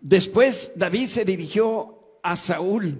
Después 0.00 0.72
David 0.76 1.08
se 1.08 1.26
dirigió 1.26 2.00
a 2.22 2.36
Saúl 2.36 2.98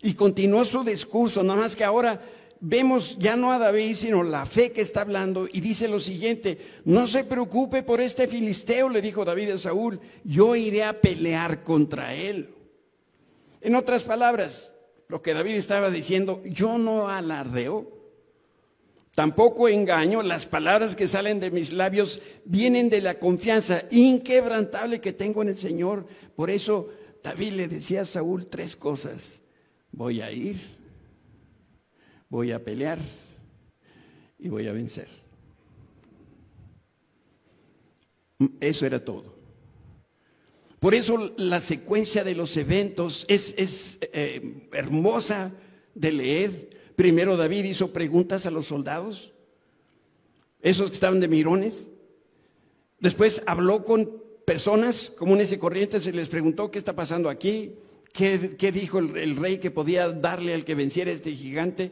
y 0.00 0.14
continuó 0.14 0.64
su 0.64 0.82
discurso, 0.82 1.42
nada 1.42 1.60
más 1.60 1.76
que 1.76 1.84
ahora 1.84 2.22
vemos 2.58 3.18
ya 3.18 3.36
no 3.36 3.52
a 3.52 3.58
David, 3.58 3.96
sino 3.96 4.22
la 4.22 4.46
fe 4.46 4.72
que 4.72 4.80
está 4.80 5.02
hablando 5.02 5.46
y 5.52 5.60
dice 5.60 5.88
lo 5.88 6.00
siguiente, 6.00 6.56
no 6.86 7.06
se 7.06 7.24
preocupe 7.24 7.82
por 7.82 8.00
este 8.00 8.26
filisteo, 8.26 8.88
le 8.88 9.02
dijo 9.02 9.26
David 9.26 9.50
a 9.50 9.58
Saúl, 9.58 10.00
yo 10.24 10.56
iré 10.56 10.84
a 10.84 11.02
pelear 11.02 11.64
contra 11.64 12.14
él. 12.14 12.48
En 13.60 13.74
otras 13.74 14.04
palabras, 14.04 14.72
lo 15.08 15.20
que 15.20 15.34
David 15.34 15.56
estaba 15.56 15.90
diciendo, 15.90 16.40
yo 16.44 16.78
no 16.78 17.10
alardeo, 17.10 18.03
tampoco 19.14 19.68
engaño, 19.68 20.22
las 20.22 20.46
palabras 20.46 20.94
que 20.94 21.08
salen 21.08 21.40
de 21.40 21.50
mis 21.50 21.72
labios 21.72 22.20
vienen 22.44 22.90
de 22.90 23.00
la 23.00 23.18
confianza 23.18 23.84
inquebrantable 23.90 25.00
que 25.00 25.12
tengo 25.12 25.42
en 25.42 25.48
el 25.48 25.56
Señor. 25.56 26.06
Por 26.36 26.50
eso 26.50 26.88
David 27.22 27.52
le 27.52 27.68
decía 27.68 28.02
a 28.02 28.04
Saúl 28.04 28.46
tres 28.46 28.76
cosas 28.76 29.40
voy 29.96 30.20
a 30.20 30.30
ir, 30.30 30.56
voy 32.28 32.52
a 32.52 32.62
pelear 32.62 32.98
y 34.38 34.48
voy 34.48 34.66
a 34.66 34.72
vencer. 34.72 35.08
Eso 38.60 38.84
era 38.84 39.04
todo. 39.04 39.34
Por 40.80 40.94
eso 40.94 41.32
la 41.38 41.60
secuencia 41.60 42.24
de 42.24 42.34
los 42.34 42.56
eventos 42.56 43.24
es, 43.28 43.98
eh, 44.12 44.68
hermosa 44.72 45.52
de 45.94 46.12
leer. 46.12 46.70
Primero 46.96 47.36
David 47.36 47.64
hizo 47.64 47.92
preguntas 47.92 48.46
a 48.46 48.50
los 48.50 48.66
soldados, 48.66 49.32
esos 50.62 50.90
que 50.90 50.94
estaban 50.94 51.20
de 51.20 51.28
mirones. 51.28 51.90
Después 53.00 53.42
habló 53.46 53.84
con 53.84 54.22
personas 54.46 55.10
comunes 55.10 55.52
y 55.52 55.58
corrientes 55.58 56.06
y 56.06 56.12
les 56.12 56.28
preguntó 56.28 56.70
qué 56.70 56.78
está 56.78 56.94
pasando 56.94 57.28
aquí, 57.28 57.74
¿Qué, 58.14 58.70
dijo 58.72 59.00
el, 59.00 59.34
rey 59.34 59.58
que 59.58 59.72
podía 59.72 60.08
darle 60.08 60.54
al 60.54 60.64
que 60.64 60.76
venciera 60.76 61.10
este 61.10 61.32
gigante? 61.32 61.90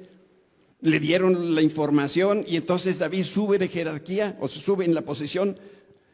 Le 0.81 1.01
dieron 1.01 1.57
la 1.57 1.63
información 1.63 2.45
y 2.47 2.57
entonces 2.57 3.01
David 3.01 3.25
sube 3.25 3.59
de 3.59 3.67
jerarquía, 3.67 4.37
o 4.39 4.47
sube 4.47 4.85
en 4.85 4.95
la 4.95 5.03
posición, 5.03 5.59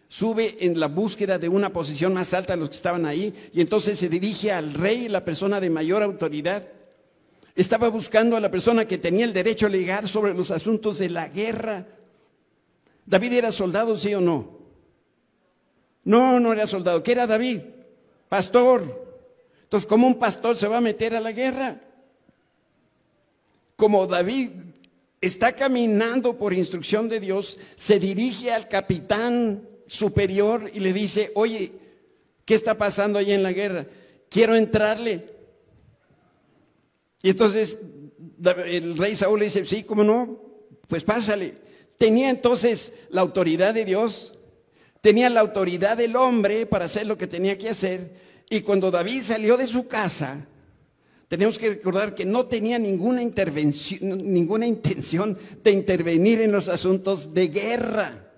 sube 0.09 0.64
en 0.64 0.81
la 0.81 0.88
búsqueda 0.88 1.38
de 1.38 1.51
una 1.51 1.74
posición 1.74 2.14
más 2.14 2.33
alta 2.33 2.55
de 2.55 2.61
los 2.61 2.70
que 2.70 2.77
estaban 2.77 3.05
ahí, 3.05 3.35
y 3.53 3.61
entonces 3.61 3.98
se 3.98 4.09
dirige 4.09 4.51
al 4.51 4.72
rey, 4.72 5.09
la 5.09 5.27
persona 5.27 5.61
de 5.61 5.68
mayor 5.68 6.03
autoridad. 6.03 6.66
Estaba 7.59 7.88
buscando 7.88 8.37
a 8.37 8.40
la 8.40 8.53
persona 8.53 8.87
que 8.87 8.99
tenía 8.99 9.25
el 9.25 9.33
derecho 9.33 9.66
a 9.66 9.68
ligar 9.68 10.07
sobre 10.07 10.33
los 10.33 10.53
asuntos 10.53 10.97
de 10.99 11.11
la 11.11 11.27
guerra. 11.27 11.88
¿David 13.05 13.33
era 13.33 13.51
soldado, 13.51 13.97
sí 13.97 14.14
o 14.14 14.21
no? 14.21 14.61
No, 16.05 16.38
no 16.38 16.53
era 16.53 16.68
soldado. 16.68 17.03
¿Qué 17.03 17.11
era 17.11 17.27
David? 17.27 17.62
Pastor. 18.29 19.05
Entonces, 19.64 19.88
¿cómo 19.88 20.07
un 20.07 20.21
pastor 20.21 20.57
se 20.57 20.68
va 20.68 20.77
a 20.77 20.81
meter 20.81 21.16
a 21.16 21.21
la 21.21 21.33
guerra? 21.33 21.81
Como 23.75 24.07
David 24.07 24.51
está 25.21 25.57
caminando 25.57 26.38
por 26.38 26.53
instrucción 26.53 27.09
de 27.09 27.18
Dios, 27.18 27.59
se 27.75 27.99
dirige 27.99 28.53
al 28.53 28.68
capitán 28.68 29.68
superior 29.88 30.71
y 30.73 30.79
le 30.79 30.92
dice, 30.92 31.33
oye, 31.35 31.73
¿qué 32.44 32.55
está 32.55 32.79
pasando 32.79 33.18
ahí 33.18 33.33
en 33.33 33.42
la 33.42 33.51
guerra? 33.51 33.85
Quiero 34.31 34.55
entrarle. 34.55 35.38
Y 37.22 37.31
entonces 37.31 37.78
el 38.66 38.96
rey 38.96 39.16
Saúl 39.16 39.40
le 39.40 39.46
dice, 39.46 39.64
sí, 39.64 39.83
¿cómo 39.83 40.04
no? 40.04 40.40
Pues 40.87 41.04
pásale. 41.04 41.54
Tenía 41.98 42.31
entonces 42.31 42.94
la 43.11 43.22
autoridad 43.22 43.74
de 43.74 43.85
Dios, 43.85 44.33
tenía 45.00 45.28
la 45.31 45.40
autoridad 45.40 45.96
del 45.96 46.14
hombre 46.16 46.66
para 46.66 46.85
hacer 46.85 47.07
lo 47.07 47.18
que 47.18 47.26
tenía 47.26 47.59
que 47.59 47.68
hacer. 47.68 48.12
Y 48.48 48.61
cuando 48.61 48.90
David 48.90 49.22
salió 49.22 49.57
de 49.57 49.66
su 49.66 49.88
casa, 49.88 50.46
tenemos 51.26 51.59
que 51.59 51.70
recordar 51.70 52.14
que 52.14 52.24
no 52.24 52.46
tenía 52.46 52.78
ninguna 52.78 53.20
intervención, 53.20 54.18
ninguna 54.33 54.66
intención 54.66 55.37
de 55.62 55.72
intervenir 55.72 56.40
en 56.40 56.52
los 56.52 56.68
asuntos 56.68 57.35
de 57.35 57.48
guerra. 57.48 58.33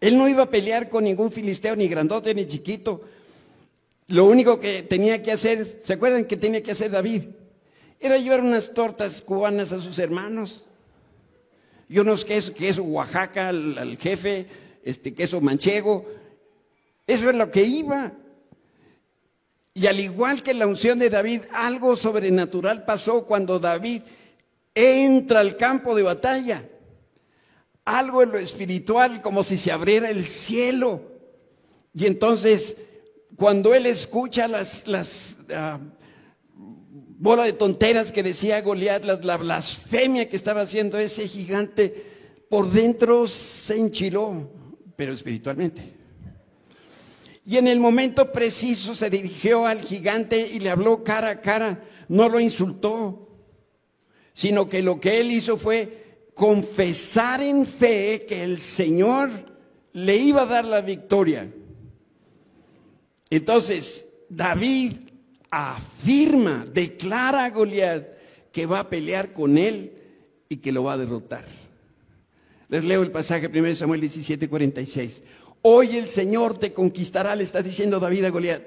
Él 0.00 0.18
no 0.18 0.28
iba 0.28 0.44
a 0.44 0.50
pelear 0.50 0.88
con 0.90 1.04
ningún 1.04 1.32
filisteo, 1.32 1.74
ni 1.74 1.88
grandote, 1.88 2.34
ni 2.34 2.46
chiquito. 2.46 3.00
Lo 4.08 4.26
único 4.26 4.60
que 4.60 4.82
tenía 4.82 5.22
que 5.22 5.32
hacer, 5.32 5.80
¿se 5.82 5.94
acuerdan 5.94 6.26
que 6.26 6.36
tenía 6.36 6.62
que 6.62 6.72
hacer 6.72 6.90
David? 6.90 7.22
Era 7.98 8.18
llevar 8.18 8.42
unas 8.42 8.72
tortas 8.72 9.22
cubanas 9.22 9.72
a 9.72 9.80
sus 9.80 9.98
hermanos 9.98 10.66
y 11.88 11.98
unos 11.98 12.24
quesos, 12.24 12.54
queso 12.54 12.82
Oaxaca 12.82 13.48
al, 13.48 13.96
jefe, 13.98 14.46
este 14.82 15.14
queso 15.14 15.40
manchego. 15.40 16.04
Eso 17.06 17.30
es 17.30 17.36
lo 17.36 17.50
que 17.50 17.62
iba. 17.62 18.12
Y 19.72 19.86
al 19.86 20.00
igual 20.00 20.42
que 20.42 20.54
la 20.54 20.66
unción 20.66 20.98
de 20.98 21.10
David, 21.10 21.42
algo 21.52 21.96
sobrenatural 21.96 22.84
pasó 22.84 23.24
cuando 23.24 23.58
David 23.58 24.02
entra 24.74 25.40
al 25.40 25.56
campo 25.56 25.94
de 25.94 26.02
batalla. 26.02 26.68
Algo 27.84 28.22
en 28.22 28.32
lo 28.32 28.38
espiritual, 28.38 29.20
como 29.22 29.44
si 29.44 29.56
se 29.56 29.70
abriera 29.70 30.10
el 30.10 30.24
cielo. 30.24 31.02
Y 31.94 32.06
entonces, 32.06 32.78
cuando 33.36 33.74
él 33.74 33.86
escucha 33.86 34.48
las, 34.48 34.88
las 34.88 35.38
ah, 35.54 35.78
bola 37.18 37.44
de 37.44 37.52
tonteras 37.52 38.12
que 38.12 38.22
decía 38.22 38.60
Goliat, 38.60 39.04
la, 39.04 39.36
blasfemia 39.36 40.28
que 40.28 40.36
estaba 40.36 40.62
haciendo 40.62 40.98
ese 40.98 41.26
gigante, 41.26 42.04
por 42.48 42.70
dentro 42.70 43.26
se 43.26 43.76
enchiló, 43.76 44.50
pero 44.96 45.12
espiritualmente. 45.12 45.94
Y 47.44 47.56
en 47.56 47.68
el 47.68 47.78
momento 47.78 48.32
preciso 48.32 48.94
se 48.94 49.08
dirigió 49.08 49.66
al 49.66 49.80
gigante 49.80 50.48
y 50.52 50.60
le 50.60 50.70
habló 50.70 51.04
cara 51.04 51.30
a 51.30 51.40
cara, 51.40 51.82
no 52.08 52.28
lo 52.28 52.40
insultó, 52.40 53.28
sino 54.34 54.68
que 54.68 54.82
lo 54.82 55.00
que 55.00 55.20
él 55.20 55.30
hizo 55.30 55.56
fue 55.56 56.06
confesar 56.34 57.42
en 57.42 57.64
fe 57.64 58.26
que 58.28 58.42
el 58.42 58.58
Señor 58.58 59.30
le 59.92 60.16
iba 60.16 60.42
a 60.42 60.46
dar 60.46 60.64
la 60.64 60.82
victoria. 60.82 61.50
Entonces, 63.30 64.12
David 64.28 65.05
afirma, 65.50 66.64
declara 66.72 67.44
a 67.44 67.50
Goliat 67.50 68.04
que 68.52 68.66
va 68.66 68.80
a 68.80 68.88
pelear 68.88 69.32
con 69.32 69.58
él 69.58 69.92
y 70.48 70.56
que 70.56 70.72
lo 70.72 70.84
va 70.84 70.94
a 70.94 70.98
derrotar. 70.98 71.44
Les 72.68 72.84
leo 72.84 73.02
el 73.02 73.10
pasaje 73.10 73.48
1 73.48 73.74
Samuel 73.74 74.00
17, 74.00 74.48
46. 74.48 75.22
Hoy 75.62 75.96
el 75.96 76.08
Señor 76.08 76.58
te 76.58 76.72
conquistará, 76.72 77.36
le 77.36 77.44
está 77.44 77.62
diciendo 77.62 78.00
David 78.00 78.24
a 78.24 78.30
Goliat, 78.30 78.62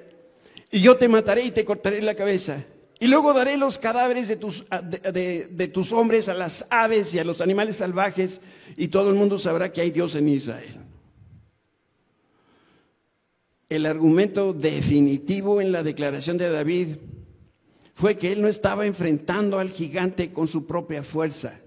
y 0.72 0.82
yo 0.82 0.98
te 0.98 1.08
mataré 1.08 1.44
y 1.44 1.52
te 1.52 1.66
cortaré 1.66 2.02
la 2.02 2.16
cabeza. 2.16 2.64
Y 3.00 3.08
luego 3.08 3.34
daré 3.34 3.56
los 3.58 3.80
cadáveres 3.80 4.28
de 4.28 4.36
tus, 4.36 4.66
de, 4.84 5.48
de 5.50 5.68
tus 5.70 5.94
hombres 5.94 6.28
a 6.28 6.34
las 6.34 6.66
aves 6.70 7.14
y 7.14 7.20
a 7.20 7.24
los 7.24 7.40
animales 7.40 7.78
salvajes, 7.78 8.42
y 8.76 8.90
todo 8.90 9.10
el 9.10 9.16
mundo 9.16 9.38
sabrá 9.38 9.72
que 9.72 9.82
hay 9.82 9.92
Dios 9.92 10.16
en 10.16 10.28
Israel 10.28 10.89
el 13.70 13.86
argumento 13.86 14.54
definitivo 14.54 15.62
en 15.62 15.72
la 15.72 15.84
declaración 15.84 16.38
de 16.38 16.50
David 16.50 16.88
fue 17.94 18.18
que 18.18 18.32
él 18.32 18.42
no 18.42 18.48
estaba 18.48 18.88
enfrentando 18.88 19.60
al 19.60 19.70
gigante 19.70 20.32
con 20.32 20.48
su 20.48 20.66
propia 20.66 21.04
fuerza, 21.04 21.62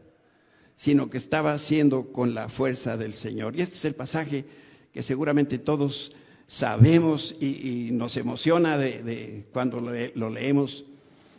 sino 0.74 1.08
que 1.08 1.18
estaba 1.18 1.52
haciendo 1.52 2.10
con 2.10 2.34
la 2.34 2.48
fuerza 2.48 2.96
del 2.96 3.12
Señor. 3.12 3.56
Y 3.56 3.62
este 3.62 3.76
es 3.76 3.84
el 3.84 3.94
pasaje 3.94 4.44
que 4.92 5.02
seguramente 5.02 5.58
todos 5.58 6.12
sabemos 6.46 7.36
y, 7.38 7.90
nos 7.92 8.16
emociona 8.16 8.76
de, 8.76 9.46
cuando 9.52 9.80
lo, 9.80 10.30
leemos. 10.30 10.84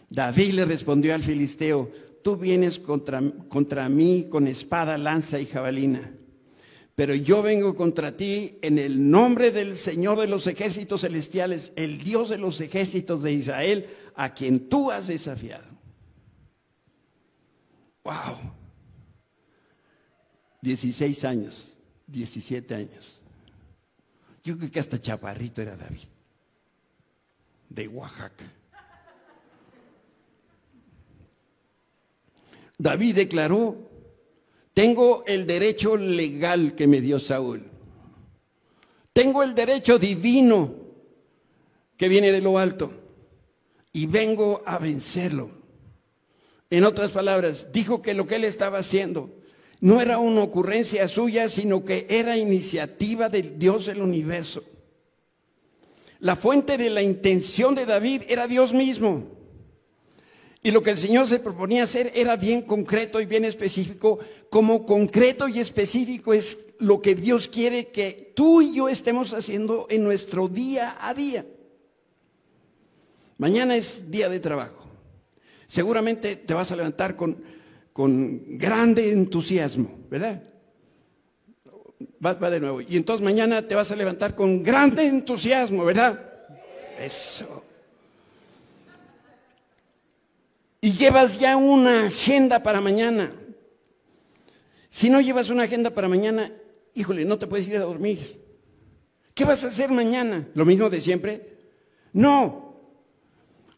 David 0.10 0.54
le 0.54 0.66
respondió 0.66 1.14
al 1.14 1.24
filisteo, 1.24 1.92
tú 2.24 2.38
vienes 2.38 2.80
contra, 2.80 3.22
contra 3.50 3.90
mí 3.90 4.28
con 4.30 4.48
espada, 4.48 4.98
lanza 4.98 5.40
y 5.40 5.46
jabalina 5.46 6.14
pero 6.96 7.16
yo 7.16 7.42
vengo 7.42 7.76
contra 7.76 8.16
ti 8.16 8.60
en 8.62 8.78
el 8.78 9.10
nombre 9.10 9.52
del 9.52 9.76
Señor 9.78 10.20
de 10.20 10.28
los 10.28 10.46
ejércitos 10.46 11.02
celestiales, 11.02 11.74
el 11.76 12.04
Dios 12.04 12.30
de 12.30 12.38
los 12.38 12.62
ejércitos 12.62 13.24
de 13.24 13.32
Israel, 13.32 13.90
a 14.16 14.34
quien 14.34 14.70
tú 14.70 14.92
has 14.92 15.08
desafiado. 15.08 15.66
Wow. 18.04 18.54
16 20.62 21.26
años, 21.26 21.78
17 22.08 22.76
años. 22.76 23.22
Yo 24.44 24.58
creo 24.58 24.70
que 24.70 24.80
hasta 24.80 25.00
chaparrito 25.00 25.62
era 25.62 25.76
David, 25.76 26.04
de 27.70 27.88
Oaxaca. 27.88 28.46
David 32.78 33.16
declaró 33.16 33.93
tengo 34.74 35.24
el 35.28 35.46
derecho 35.46 35.96
legal 35.98 36.76
que 36.76 36.88
me 36.88 37.02
dio 37.02 37.20
Saúl. 37.20 37.64
Tengo 39.14 39.44
el 39.44 39.54
derecho 39.54 40.00
divino 40.00 40.74
que 41.98 42.08
viene 42.08 42.32
de 42.32 42.42
lo 42.42 42.58
alto. 42.58 42.92
Y 43.92 44.08
vengo 44.08 44.64
a 44.66 44.80
vencerlo. 44.80 45.52
En 46.72 46.84
otras 46.84 47.12
palabras, 47.12 47.72
dijo 47.72 48.02
que 48.02 48.16
lo 48.16 48.26
que 48.26 48.38
él 48.38 48.44
estaba 48.44 48.80
haciendo 48.80 49.30
no 49.80 50.02
era 50.02 50.18
una 50.18 50.42
ocurrencia 50.42 51.08
suya, 51.08 51.48
sino 51.50 51.86
que 51.86 52.08
era 52.10 52.36
iniciativa 52.38 53.30
del 53.30 53.60
Dios 53.60 53.86
del 53.86 54.02
universo. 54.02 54.64
La 56.20 56.36
fuente 56.36 56.78
de 56.78 56.90
la 56.90 57.04
intención 57.04 57.76
de 57.76 57.86
David 57.86 58.24
era 58.30 58.48
Dios 58.48 58.74
mismo. 58.74 59.28
Y 60.66 60.72
lo 60.72 60.82
que 60.82 60.92
el 60.92 60.98
Señor 60.98 61.28
se 61.28 61.40
proponía 61.40 61.84
hacer 61.84 62.14
era 62.16 62.38
bien 62.38 62.62
concreto 62.62 63.20
y 63.20 63.26
bien 63.26 63.44
específico. 63.44 64.20
Como 64.50 64.86
concreto 64.86 65.50
y 65.50 65.60
específico 65.60 66.34
es 66.34 66.68
lo 66.80 67.02
que 67.02 67.16
Dios 67.16 67.50
quiere 67.50 67.90
que 67.90 68.32
tú 68.34 68.62
y 68.62 68.74
yo 68.74 68.88
estemos 68.88 69.34
haciendo 69.34 69.88
en 69.90 70.06
nuestro 70.06 70.48
día 70.48 70.96
a 71.02 71.14
día. 71.14 71.46
Mañana 73.38 73.76
es 73.76 74.10
día 74.10 74.30
de 74.30 74.40
trabajo. 74.40 74.88
Seguramente 75.68 76.38
te 76.38 76.54
vas 76.54 76.72
a 76.72 76.78
levantar 76.78 77.18
con, 77.18 77.44
con 77.92 78.58
grande 78.58 79.12
entusiasmo, 79.12 80.00
¿verdad? 80.10 80.44
Va, 82.26 82.36
va 82.36 82.50
de 82.50 82.62
nuevo. 82.62 82.80
Y 82.80 82.96
entonces 82.96 83.22
mañana 83.22 83.68
te 83.68 83.76
vas 83.76 83.92
a 83.92 83.98
levantar 83.98 84.34
con 84.34 84.64
grande 84.64 85.08
entusiasmo, 85.08 85.84
¿verdad? 85.84 86.22
Eso 86.98 87.63
y 90.84 90.92
llevas 90.92 91.40
ya 91.40 91.56
una 91.56 92.08
agenda 92.08 92.62
para 92.62 92.82
mañana. 92.82 93.32
Si 94.90 95.10
no 95.10 95.22
llevas 95.22 95.50
una 95.50 95.64
agenda 95.64 95.92
para 95.92 96.10
mañana, 96.10 96.52
híjole, 96.94 97.24
no 97.24 97.40
te 97.40 97.48
puedes 97.48 97.70
ir 97.70 97.78
a 97.78 97.86
dormir. 97.86 98.42
¿Qué 99.34 99.46
vas 99.46 99.64
a 99.64 99.70
hacer 99.70 99.92
mañana? 99.92 100.46
¿Lo 100.56 100.66
mismo 100.66 100.90
de 100.90 101.00
siempre? 101.00 101.56
No. 102.12 102.76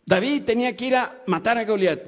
David 0.04 0.46
tenía 0.46 0.76
que 0.76 0.88
ir 0.88 0.96
a 0.96 1.22
matar 1.28 1.60
a 1.60 1.65
Goliat. 1.65 2.02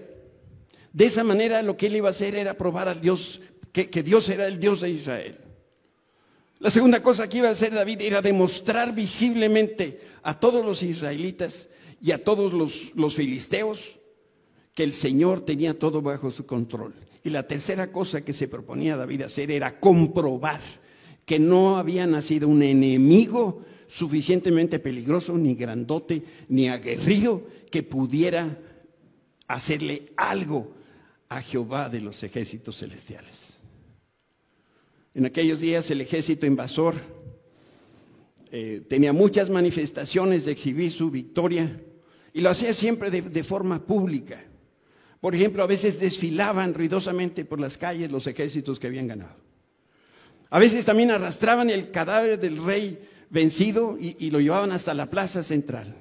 De 0.92 1.06
esa 1.06 1.24
manera 1.24 1.62
lo 1.62 1.78
que 1.78 1.86
él 1.86 1.98
iba 1.98 2.08
a 2.08 2.10
hacer 2.10 2.34
era 2.34 2.56
probar 2.56 2.88
a 2.88 2.96
Dios, 2.96 3.40
que, 3.72 4.02
Dios 4.02 4.28
era 4.30 4.48
el 4.48 4.60
Dios 4.60 4.82
de 4.82 4.90
Israel. 4.90 5.38
La 6.58 6.72
segunda 6.72 7.04
cosa 7.04 7.30
que 7.30 7.38
iba 7.38 7.50
a 7.50 7.52
hacer 7.52 7.72
David 7.72 8.02
era 8.02 8.24
demostrar 8.24 8.96
visiblemente 8.96 10.02
a 10.24 10.40
todos 10.40 10.66
los 10.66 10.82
israelitas 10.82 11.68
y 12.02 12.14
a 12.14 12.24
todos 12.24 12.52
los 12.96 13.16
filisteos 13.16 13.98
que 14.78 14.84
el 14.84 14.94
Señor 14.94 15.44
tenía 15.44 15.80
todo 15.80 16.04
bajo 16.04 16.30
su 16.30 16.46
control. 16.46 16.94
Y 17.24 17.32
la 17.32 17.48
tercera 17.48 17.92
cosa 17.92 18.24
que 18.24 18.32
se 18.32 18.48
proponía 18.48 18.96
David 18.96 19.24
hacer 19.24 19.50
era 19.50 19.80
comprobar 19.80 20.62
que 21.26 21.40
no 21.40 21.78
había 21.78 22.06
nacido 22.06 22.48
un 22.48 22.62
enemigo 22.62 23.63
suficientemente 23.88 24.78
peligroso, 24.78 25.36
ni 25.36 25.56
grandote, 25.56 26.21
ni 26.50 26.69
aguerrido, 26.69 27.42
que 27.71 27.82
pudiera 27.82 28.56
hacerle 29.48 30.13
algo 30.15 30.75
a 31.28 31.42
Jehová 31.42 31.90
de 31.90 32.02
los 32.02 32.21
ejércitos 32.21 32.78
celestiales. 32.78 33.58
En 35.15 35.25
aquellos 35.25 35.60
días 35.60 35.90
el 35.90 36.02
ejército 36.02 36.46
invasor 36.46 36.94
eh, 38.52 38.84
tenía 38.88 39.12
muchas 39.12 39.50
manifestaciones 39.50 40.46
de 40.46 40.52
exhibir 40.52 40.92
su 40.92 41.10
victoria 41.10 41.82
y 42.32 42.42
lo 42.42 42.52
hacía 42.52 42.75
siempre 42.75 43.10
de 43.10 43.44
forma 43.44 43.84
pública. 43.84 44.46
Por 45.20 45.34
ejemplo, 45.34 45.63
a 45.63 45.68
veces 45.68 46.00
desfilaban 46.00 46.74
ruidosamente 46.74 47.44
por 47.46 47.60
las 47.60 47.78
calles 47.78 48.12
los 48.12 48.28
ejércitos 48.28 48.80
que 48.80 48.88
habían 48.88 49.08
ganado. 49.08 49.36
A 50.50 50.60
veces 50.60 50.86
también 50.86 51.12
arrastraban 51.12 51.70
el 51.70 51.92
cadáver 51.92 52.40
del 52.40 52.63
rey 52.63 53.00
vencido 53.30 53.98
y, 54.00 54.30
lo 54.32 54.40
llevaban 54.40 54.72
hasta 54.72 54.94
la 54.94 55.08
plaza 55.08 55.44
central. 55.44 55.94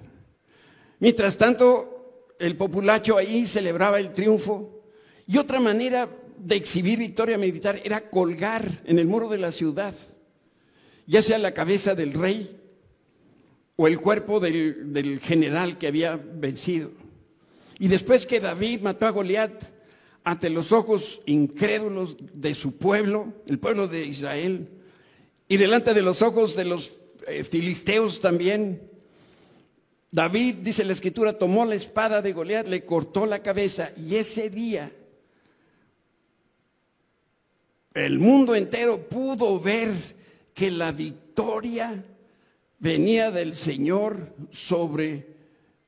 Mientras 1.00 1.36
tanto, 1.36 2.24
el 2.38 2.56
populacho 2.56 3.16
ahí 3.16 3.46
celebraba 3.46 3.98
el 3.98 4.12
triunfo. 4.12 4.82
Y 5.26 5.38
otra 5.38 5.58
manera 5.58 6.08
de 6.38 6.56
exhibir 6.56 6.98
victoria 6.98 7.38
militar 7.38 7.80
era 7.84 8.08
colgar 8.10 8.70
en 8.84 8.98
el 8.98 9.06
muro 9.06 9.28
de 9.28 9.38
la 9.38 9.50
ciudad, 9.50 9.94
ya 11.06 11.22
sea 11.22 11.38
la 11.38 11.52
cabeza 11.52 11.94
del 11.94 12.12
rey 12.12 12.56
o 13.74 13.88
el 13.88 14.00
cuerpo 14.00 14.38
del, 14.38 14.92
del 14.92 15.18
general 15.18 15.78
que 15.78 15.88
había 15.88 16.16
vencido. 16.16 16.90
Y 17.78 17.88
después 17.88 18.26
que 18.26 18.40
David 18.40 18.80
mató 18.80 19.06
a 19.06 19.10
Goliat 19.10 19.64
ante 20.24 20.50
los 20.50 20.72
ojos 20.72 21.20
incrédulos 21.26 22.16
de 22.32 22.54
su 22.54 22.78
pueblo, 22.78 23.32
el 23.46 23.58
pueblo 23.58 23.86
de 23.86 24.06
Israel, 24.06 24.68
y 25.48 25.56
delante 25.56 25.94
de 25.94 26.02
los 26.02 26.22
ojos 26.22 26.56
de 26.56 26.64
los 26.64 26.96
eh, 27.28 27.44
filisteos 27.44 28.20
también, 28.20 28.90
David, 30.10 30.56
dice 30.62 30.84
la 30.84 30.94
escritura, 30.94 31.38
tomó 31.38 31.64
la 31.64 31.74
espada 31.74 32.22
de 32.22 32.32
Goliat, 32.32 32.66
le 32.66 32.84
cortó 32.84 33.26
la 33.26 33.42
cabeza 33.42 33.92
y 33.96 34.16
ese 34.16 34.50
día 34.50 34.90
el 37.96 38.18
mundo 38.18 38.54
entero 38.54 39.08
pudo 39.08 39.58
ver 39.58 39.90
que 40.52 40.70
la 40.70 40.92
victoria 40.92 42.04
venía 42.78 43.30
del 43.30 43.54
Señor 43.54 44.34
sobre 44.50 45.26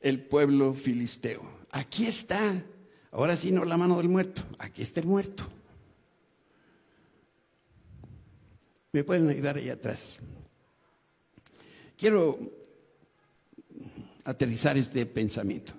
el 0.00 0.22
pueblo 0.24 0.72
filisteo. 0.72 1.57
Aquí 1.78 2.06
está, 2.06 2.60
ahora 3.12 3.36
sí 3.36 3.52
no 3.52 3.64
la 3.64 3.76
mano 3.76 3.98
del 3.98 4.08
muerto, 4.08 4.42
aquí 4.58 4.82
está 4.82 4.98
el 4.98 5.06
muerto. 5.06 5.44
Me 8.90 9.04
pueden 9.04 9.28
ayudar 9.28 9.58
ahí 9.58 9.70
atrás. 9.70 10.18
Quiero 11.96 12.36
aterrizar 14.24 14.76
este 14.76 15.06
pensamiento. 15.06 15.72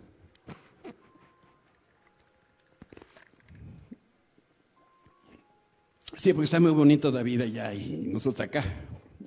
Sí, 6.16 6.32
porque 6.32 6.45
está 6.45 6.62
muy 6.62 6.72
bonito 6.72 7.12
David 7.12 7.41
allá 7.41 7.74
y 7.74 8.08
nosotros 8.08 8.47
acá. 8.47 8.64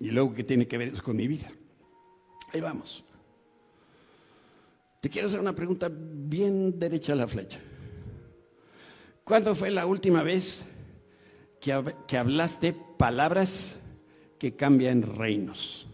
Y 0.01 0.11
luego, 0.11 0.33
¿qué 0.33 0.43
tiene 0.43 0.67
que 0.67 0.79
ver 0.79 0.89
eso 0.89 1.03
con 1.03 1.19
mi 1.19 1.29
vida? 1.29 1.53
Ahí 2.55 2.63
vamos. 2.63 3.05
Te 5.03 5.11
quiero 5.11 5.27
hacer 5.27 5.41
una 5.41 5.53
pregunta 5.53 5.91
bien 5.93 6.79
derecha 6.79 7.13
a 7.13 7.17
la 7.17 7.27
flecha. 7.27 7.59
¿Cuándo 9.25 9.53
fue 9.57 9.73
la 9.73 9.85
última 9.85 10.23
vez 10.23 10.65
que, 11.61 11.83
que 12.07 12.17
hablaste 12.17 12.73
palabras 12.99 13.79
que 14.39 14.55
cambian 14.55 15.03
reinos? 15.03 15.89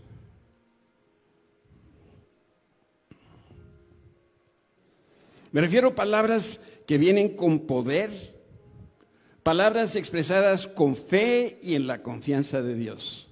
Me 5.53 5.63
refiero 5.63 5.89
a 5.89 5.95
palabras 5.95 6.61
que 6.87 6.99
vienen 6.99 7.35
con 7.35 7.61
poder, 7.61 8.11
palabras 9.43 9.97
expresadas 9.97 10.67
con 10.67 10.95
fe 10.95 11.59
y 11.63 11.77
en 11.77 11.87
la 11.87 12.03
confianza 12.03 12.61
de 12.61 12.75
Dios. 12.75 13.27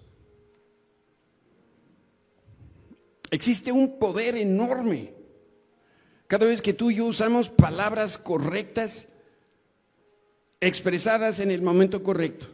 Existe 3.31 3.73
un 3.73 3.99
poder 3.99 4.37
enorme. 4.37 5.16
Cada 6.27 6.47
vez 6.47 6.61
que 6.61 6.73
tú 6.73 6.91
y 6.91 6.97
yo 6.97 7.07
usamos 7.07 7.49
palabras 7.49 8.19
correctas, 8.19 9.09
expresadas 10.61 11.41
en 11.41 11.51
el 11.51 11.63
momento 11.63 12.03
correcto. 12.03 12.49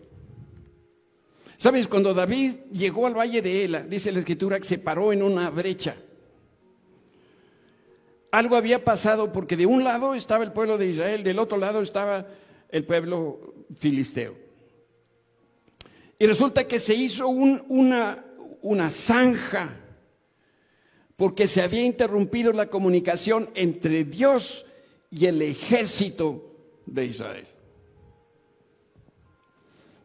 Sabes, 1.58 1.86
cuando 1.88 2.12
David 2.12 2.56
llegó 2.72 3.06
al 3.06 3.16
valle 3.16 3.40
de 3.40 3.64
Ela, 3.64 3.82
dice 3.82 4.12
la 4.12 4.18
escritura 4.18 4.58
que 4.58 4.64
se 4.64 4.78
paró 4.78 5.12
en 5.12 5.22
una 5.22 5.48
brecha 5.50 5.94
algo 8.32 8.56
había 8.56 8.82
pasado 8.82 9.30
porque 9.30 9.56
de 9.56 9.66
un 9.66 9.84
lado 9.84 10.14
estaba 10.14 10.42
el 10.42 10.52
pueblo 10.52 10.78
de 10.78 10.86
Israel, 10.86 11.22
del 11.22 11.38
otro 11.38 11.58
lado 11.58 11.82
estaba 11.82 12.26
el 12.70 12.84
pueblo 12.84 13.54
filisteo. 13.76 14.34
Y 16.18 16.26
resulta 16.26 16.66
que 16.66 16.80
se 16.80 16.94
hizo 16.94 17.28
una, 17.28 18.24
una 18.62 18.90
zanja 18.90 19.76
porque 21.22 21.46
se 21.46 21.62
había 21.62 21.84
interrumpido 21.84 22.52
la 22.52 22.66
comunicación 22.66 23.48
entre 23.54 24.02
Dios 24.02 24.66
y 25.08 25.26
el 25.26 25.40
ejército 25.40 26.52
de 26.84 27.04
Israel. 27.04 27.46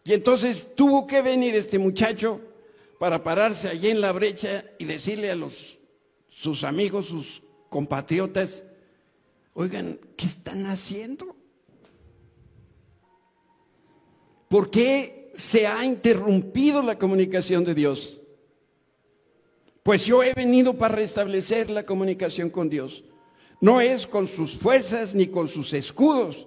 Y 0.03 0.13
entonces 0.13 0.75
tuvo 0.75 1.07
que 1.07 1.23
venir 1.23 1.55
este 1.55 1.79
muchacho 1.79 2.39
para 2.99 3.23
pararse 3.23 3.67
allí 3.67 3.89
en 3.89 3.99
la 3.99 4.11
brecha 4.11 4.63
y 4.77 4.85
decirle 4.85 5.31
a 5.31 5.37
sus 6.29 6.63
amigos, 6.63 7.07
sus 7.07 7.41
compatriotas, 7.67 8.63
oigan, 9.55 9.99
¿qué 10.15 10.27
están 10.27 10.67
haciendo? 10.67 11.35
¿Por 14.47 14.69
qué 14.69 15.31
se 15.33 15.65
ha 15.65 15.83
interrumpido 15.83 16.83
la 16.83 16.99
comunicación 16.99 17.65
de 17.65 17.73
Dios? 17.73 18.21
Pues 19.87 20.05
yo 20.05 20.21
he 20.21 20.33
venido 20.33 20.73
para 20.73 20.95
restablecer 20.95 21.69
la 21.69 21.83
comunicación 21.83 22.49
con 22.49 22.69
Dios. 22.69 23.05
No 23.61 23.79
es 23.79 24.05
con 24.05 24.27
sus 24.27 24.53
fuerzas 24.53 25.15
ni 25.15 25.27
con 25.27 25.47
sus 25.47 25.71
escudos. 25.71 26.45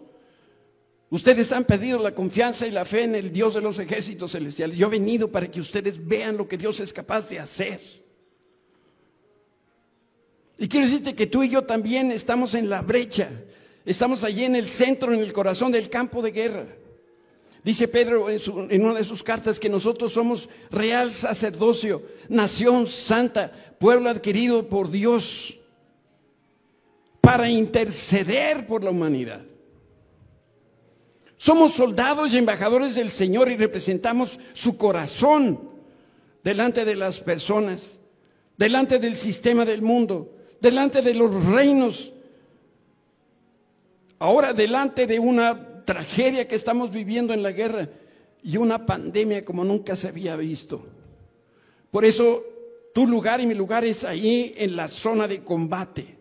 Ustedes 1.09 1.51
han 1.51 1.65
pedido 1.65 1.99
la 2.01 2.15
confianza 2.15 2.67
y 2.67 2.71
la 2.71 2.85
fe 2.85 3.05
en 3.05 3.15
el 3.15 3.33
Dios 3.33 3.55
de 3.55 3.63
los 3.63 3.79
ejércitos 3.79 4.33
celestiales. 4.33 4.77
Yo 4.77 4.89
he 4.89 4.91
venido 4.91 5.33
para 5.33 5.51
que 5.51 5.59
ustedes 5.59 6.07
vean 6.07 6.37
lo 6.37 6.47
que 6.47 6.59
Dios 6.59 6.81
es 6.81 6.93
capaz 6.93 7.31
de 7.31 7.39
hacer. 7.39 7.81
Y 10.59 10.69
quiero 10.69 10.85
decirte 10.85 11.15
que 11.15 11.27
tú 11.27 11.43
y 11.43 11.49
yo 11.49 11.63
también 11.63 12.13
estamos 12.13 12.53
en 12.53 12.69
la 12.69 12.83
brecha. 12.83 13.31
Estamos 13.87 14.23
allí 14.23 14.45
en 14.45 14.55
el 14.55 14.67
centro, 14.67 15.15
en 15.15 15.21
el 15.21 15.33
corazón 15.33 15.73
del 15.73 15.89
campo 15.89 16.21
de 16.21 16.33
guerra. 16.33 16.67
Dice 17.63 17.89
Pedro 17.89 18.29
en, 18.31 18.85
una 18.85 18.95
de 18.95 19.05
sus 19.05 19.23
cartas 19.23 19.61
que 19.61 19.69
nosotros 19.69 20.13
somos 20.13 20.49
real 20.71 21.13
sacerdocio, 21.13 22.03
nación 22.29 22.87
santa, 22.87 23.53
pueblo 23.79 24.09
adquirido 24.09 24.69
por 24.69 24.91
Dios 24.91 25.59
para 27.21 27.49
interceder 27.49 28.67
por 28.67 28.83
la 28.83 28.91
humanidad. 28.91 29.43
Somos 31.37 31.73
soldados 31.73 32.33
y 32.33 32.39
embajadores 32.39 32.95
del 32.95 33.11
Señor 33.11 33.51
y 33.51 33.57
representamos 33.57 34.39
su 34.53 34.77
corazón 34.77 35.71
delante 36.43 36.85
de 36.85 36.97
las 36.97 37.21
personas, 37.21 37.99
delante 38.57 38.99
del 38.99 39.17
sistema 39.17 39.65
del 39.65 39.83
mundo 39.83 40.37
delante 40.61 41.03
de 41.03 41.15
los 41.15 41.47
reinos, 41.47 42.13
ahora 44.19 44.53
delante 44.53 45.07
de 45.07 45.19
una 45.19 45.69
tragedia 45.91 46.47
que 46.47 46.55
estamos 46.55 46.93
viviendo 46.93 47.35
en 47.35 47.43
la 47.43 47.51
guerra 47.51 47.89
y 48.45 48.57
una 48.59 48.87
pandemia 48.87 49.45
como 49.45 49.65
nunca 49.65 49.97
se 49.97 50.07
había 50.07 50.37
visto. 50.37 50.87
Por 51.91 52.05
eso 52.05 52.45
tu 52.95 53.09
lugar 53.09 53.41
y 53.41 53.47
mi 53.49 53.55
lugar 53.55 53.85
es 53.85 54.05
ahí 54.05 54.55
en 54.57 54.77
la 54.77 54.87
zona 54.87 55.27
de 55.27 55.43
combate. 55.43 56.17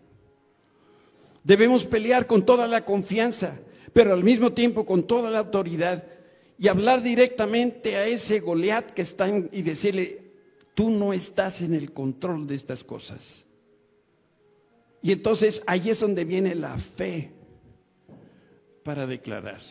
Debemos 1.44 1.86
pelear 1.86 2.26
con 2.26 2.48
toda 2.48 2.68
la 2.68 2.84
confianza, 2.84 3.60
pero 3.94 4.12
al 4.12 4.24
mismo 4.24 4.54
tiempo 4.54 4.88
con 4.88 5.04
toda 5.04 5.30
la 5.30 5.38
autoridad 5.38 6.04
y 6.58 6.68
hablar 6.68 7.04
directamente 7.04 7.96
a 7.96 8.08
ese 8.08 8.40
Goliat 8.40 8.90
que 8.90 9.04
está 9.04 9.28
y 9.30 9.62
decirle, 9.62 10.32
tú 10.74 10.90
no 10.90 11.14
estás 11.14 11.62
en 11.62 11.76
el 11.76 11.94
control 11.94 12.48
de 12.48 12.56
estas 12.56 12.84
cosas. 12.84 13.46
Y 15.04 15.12
entonces 15.12 15.62
ahí 15.68 15.92
es 15.92 16.00
donde 16.00 16.26
viene 16.26 16.56
la 16.56 16.76
fe 16.76 17.34
para 18.90 19.06
declarar. 19.06 19.62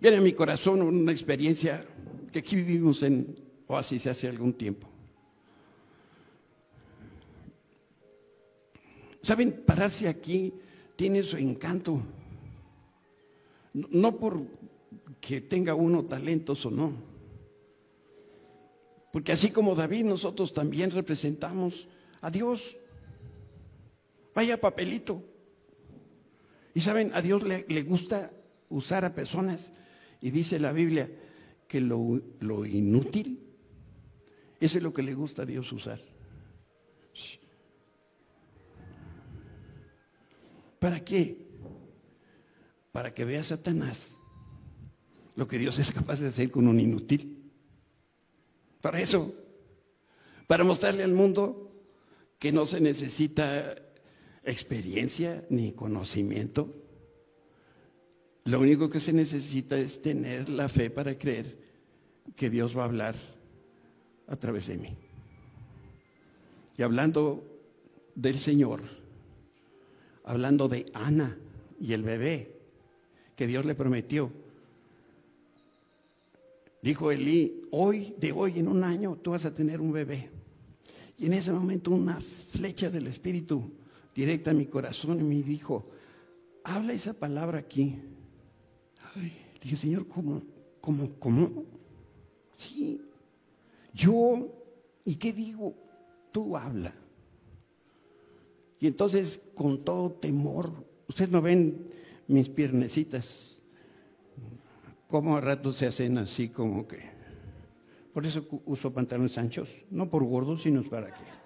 Viene 0.00 0.18
a 0.18 0.20
mi 0.20 0.32
corazón 0.34 0.82
una 0.82 1.10
experiencia 1.10 1.84
que 2.30 2.38
aquí 2.38 2.54
vivimos 2.54 3.02
en 3.02 3.34
Oasis 3.66 4.06
hace 4.06 4.28
algún 4.28 4.52
tiempo. 4.52 4.86
Saben, 9.20 9.64
pararse 9.66 10.06
aquí 10.06 10.54
tiene 10.94 11.24
su 11.24 11.36
encanto. 11.36 12.00
No 13.72 14.16
por 14.16 14.42
que 15.20 15.40
tenga 15.40 15.74
uno 15.74 16.04
talentos 16.04 16.64
o 16.66 16.70
no 16.70 17.14
porque 19.10 19.32
así 19.32 19.50
como 19.50 19.74
David, 19.74 20.04
nosotros 20.04 20.52
también 20.52 20.92
representamos 20.92 21.88
a 22.20 22.30
Dios. 22.30 22.76
Vaya 24.34 24.60
papelito. 24.60 25.22
Y 26.74 26.80
saben, 26.80 27.12
a 27.14 27.22
Dios 27.22 27.42
le, 27.42 27.82
gusta 27.82 28.32
usar 28.68 29.04
a 29.04 29.14
personas, 29.14 29.72
y 30.20 30.30
dice 30.30 30.58
la 30.58 30.72
Biblia 30.72 31.10
que 31.68 31.80
lo, 31.80 32.20
lo 32.40 32.66
inútil, 32.66 33.40
eso 34.60 34.78
es 34.78 34.82
lo 34.82 34.92
que 34.92 35.02
le 35.02 35.14
gusta 35.14 35.42
a 35.42 35.46
Dios 35.46 35.70
usar. 35.72 36.00
¿Para 40.78 41.04
qué? 41.04 41.38
Para 42.92 43.14
que 43.14 43.24
vea 43.24 43.42
Satanás 43.44 44.18
lo 45.36 45.46
que 45.46 45.58
Dios 45.58 45.78
es 45.78 45.92
capaz 45.92 46.20
de 46.20 46.28
hacer 46.28 46.50
con 46.50 46.68
un 46.68 46.80
inútil. 46.80 47.50
Para 48.80 49.00
eso, 49.00 49.34
para 50.46 50.64
mostrarle 50.64 51.02
al 51.02 51.12
mundo 51.12 51.72
que 52.38 52.52
no 52.52 52.66
se 52.66 52.80
necesita 52.80 53.74
experiencia 54.44 55.44
ni 55.50 55.72
conocimiento. 55.72 56.74
Lo 58.44 58.60
único 58.60 58.90
que 58.90 59.00
se 59.00 59.12
necesita 59.12 59.78
es 59.78 60.02
tener 60.02 60.48
la 60.48 60.68
fe 60.68 60.90
para 60.90 61.18
creer 61.18 61.58
que 62.36 62.50
Dios 62.50 62.76
va 62.76 62.82
a 62.82 62.86
hablar 62.86 63.16
a 64.26 64.36
través 64.36 64.66
de 64.66 64.78
mí. 64.78 64.96
Y 66.76 66.82
hablando 66.82 67.44
del 68.14 68.38
Señor, 68.38 68.82
hablando 70.24 70.68
de 70.68 70.86
Ana 70.92 71.38
y 71.80 71.92
el 71.92 72.02
bebé 72.02 72.52
que 73.36 73.46
Dios 73.46 73.64
le 73.64 73.74
prometió, 73.74 74.30
dijo 76.82 77.10
Elí, 77.10 77.62
hoy, 77.70 78.14
de 78.18 78.32
hoy 78.32 78.58
en 78.58 78.68
un 78.68 78.84
año, 78.84 79.16
tú 79.22 79.30
vas 79.30 79.46
a 79.46 79.54
tener 79.54 79.80
un 79.80 79.92
bebé. 79.92 80.30
Y 81.16 81.26
en 81.26 81.32
ese 81.32 81.52
momento 81.52 81.92
una 81.92 82.20
flecha 82.20 82.90
del 82.90 83.06
Espíritu 83.06 83.70
directa 84.14 84.52
a 84.52 84.54
mi 84.54 84.66
corazón 84.66 85.20
y 85.20 85.24
me 85.24 85.42
dijo, 85.42 85.86
habla 86.62 86.92
esa 86.92 87.14
palabra 87.14 87.58
aquí. 87.58 87.96
dije, 89.62 89.76
Señor, 89.76 90.06
¿cómo? 90.06 90.40
¿Cómo? 90.80 91.10
¿Cómo? 91.18 91.64
Sí. 92.56 93.00
Yo, 93.92 94.48
¿y 95.04 95.16
qué 95.16 95.32
digo? 95.32 95.74
Tú 96.32 96.56
habla. 96.56 96.94
Y 98.80 98.86
entonces, 98.86 99.40
con 99.54 99.84
todo 99.84 100.12
temor, 100.12 100.72
ustedes 101.08 101.30
no 101.30 101.40
ven 101.40 101.88
mis 102.26 102.48
piernecitas, 102.48 103.60
como 105.08 105.36
a 105.36 105.40
rato 105.40 105.72
se 105.72 105.86
hacen 105.86 106.18
así 106.18 106.48
como 106.48 106.86
que. 106.86 107.14
Por 108.12 108.26
eso 108.26 108.46
uso 108.66 108.92
pantalones 108.92 109.38
anchos, 109.38 109.68
no 109.90 110.08
por 110.08 110.24
gordos, 110.24 110.62
sino 110.62 110.82
para 110.82 111.12
qué. 111.12 111.43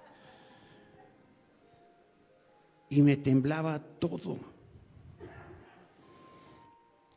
Y 2.90 3.02
me 3.02 3.16
temblaba 3.16 3.78
todo. 3.78 4.36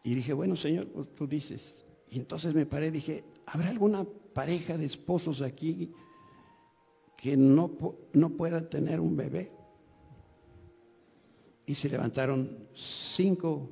Y 0.03 0.15
dije, 0.15 0.33
bueno, 0.33 0.55
Señor, 0.55 0.87
pues 0.87 1.13
tú 1.15 1.27
dices. 1.27 1.85
Y 2.09 2.19
entonces 2.19 2.53
me 2.53 2.65
paré 2.65 2.87
y 2.87 2.91
dije, 2.91 3.23
¿habrá 3.45 3.69
alguna 3.69 4.05
pareja 4.33 4.77
de 4.77 4.85
esposos 4.85 5.41
aquí 5.41 5.93
que 7.17 7.37
no, 7.37 7.77
no 8.13 8.29
pueda 8.31 8.67
tener 8.67 8.99
un 8.99 9.15
bebé? 9.15 9.51
Y 11.65 11.75
se 11.75 11.89
levantaron 11.89 12.67
cinco 12.73 13.69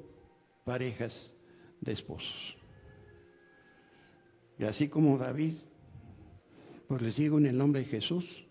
parejas 0.64 1.36
de 1.82 1.94
esposos. 1.94 2.56
Y 4.58 4.66
así 4.66 4.88
como 4.88 5.18
David, 5.18 5.54
pues 6.88 7.02
les 7.02 7.16
digo 7.16 7.38
en 7.38 7.48
el 7.48 7.58
nombre 7.58 7.82
de 7.82 7.88
Jesús, 7.88 8.46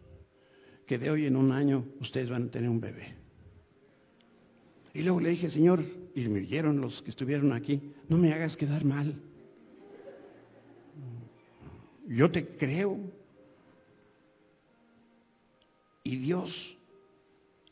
que 0.87 0.99
de 0.99 1.11
hoy 1.11 1.27
en 1.27 1.37
un 1.37 1.53
año 1.53 1.85
ustedes 2.01 2.31
van 2.31 2.45
a 2.45 2.51
tener 2.51 2.71
un 2.71 2.81
bebé. 2.81 3.18
Y 4.99 5.03
luego 5.05 5.21
le 5.21 5.31
dije, 5.31 5.49
Señor, 5.49 5.85
y 6.13 6.27
me 6.27 6.41
oyeron 6.41 6.81
los 6.81 7.03
que 7.03 7.11
estuvieron 7.11 7.53
aquí, 7.53 7.95
no 8.09 8.19
me 8.19 8.33
hagas 8.33 8.57
quedar 8.57 8.85
mal. 8.85 9.15
Yo 12.09 12.29
te 12.33 12.45
creo. 12.45 12.99
Y 16.03 16.17
Dios 16.17 16.77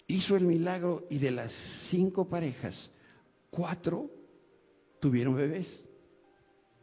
hizo 0.07 0.37
el 0.37 0.45
milagro 0.45 1.05
y 1.11 1.19
de 1.19 1.33
las 1.33 1.51
cinco 1.51 2.29
parejas, 2.29 2.93
cuatro 3.51 4.09
tuvieron 5.01 5.35
bebés 5.35 5.85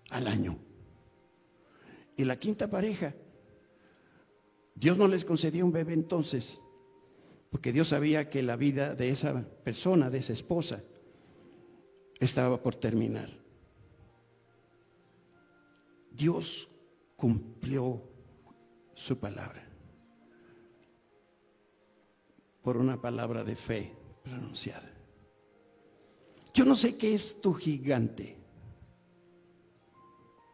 al 0.10 0.28
año. 0.28 0.58
Y 2.18 2.26
la 2.26 2.38
quinta 2.38 2.70
pareja, 2.70 3.16
Dios 4.76 4.98
no 4.98 5.08
les 5.08 5.24
concedió 5.24 5.66
un 5.66 5.72
bebé 5.72 5.94
entonces, 5.94 6.60
porque 7.54 7.72
Dios 7.72 7.90
sabía 7.90 8.32
que 8.32 8.42
la 8.42 8.56
vida 8.56 8.96
de 8.96 9.10
esa 9.10 9.48
persona, 9.64 10.10
de 10.10 10.18
esa 10.18 10.34
esposa, 10.34 10.82
estaba 12.20 12.60
por 12.64 12.74
terminar. 12.74 13.30
Dios 16.10 16.68
cumplió 17.16 18.10
su 18.96 19.20
palabra 19.20 19.64
por 22.64 22.78
una 22.78 23.00
palabra 23.00 23.44
de 23.44 23.56
fe 23.56 23.96
pronunciada. 24.24 24.92
Yo 26.56 26.66
no 26.66 26.76
sé 26.76 26.98
qué 26.98 27.14
es 27.14 27.40
tu 27.40 27.54
gigante. 27.54 28.36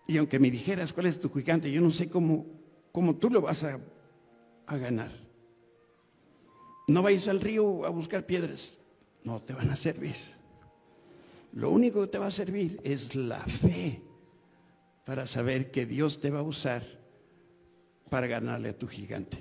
Y 0.05 0.17
aunque 0.17 0.37
me 0.37 0.51
dijeras 0.51 0.91
cuál 0.91 1.05
es 1.05 1.17
tu 1.17 1.31
gigante, 1.31 1.71
yo 1.71 1.79
no 1.79 1.91
sé 1.91 2.09
cómo, 2.09 2.45
cómo 2.91 3.15
tú 3.15 3.29
lo 3.29 3.39
vas 3.39 3.63
a, 3.63 3.79
a 4.65 4.75
ganar. 4.75 5.28
No 6.89 7.03
vayas 7.03 7.27
al 7.27 7.39
río 7.39 7.85
a 7.85 7.89
buscar 7.89 8.25
piedras, 8.25 8.79
no 9.23 9.39
te 9.43 9.53
van 9.53 9.69
a 9.69 9.75
servir. 9.75 10.15
Lo 11.53 11.69
único 11.69 12.01
que 12.01 12.07
te 12.07 12.17
va 12.17 12.25
a 12.25 12.31
servir 12.31 12.79
es 12.83 13.15
la 13.15 13.37
fe 13.45 14.01
para 15.05 15.27
saber 15.27 15.69
que 15.69 15.85
Dios 15.85 16.19
te 16.19 16.31
va 16.31 16.39
a 16.39 16.43
usar 16.43 16.81
para 18.09 18.25
ganarle 18.25 18.69
a 18.69 18.77
tu 18.77 18.87
gigante. 18.87 19.37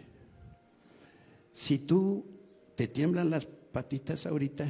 Si 1.54 1.78
tú 1.78 2.26
te 2.74 2.86
tiemblan 2.86 3.30
las 3.30 3.46
patitas 3.46 4.26
ahorita 4.26 4.66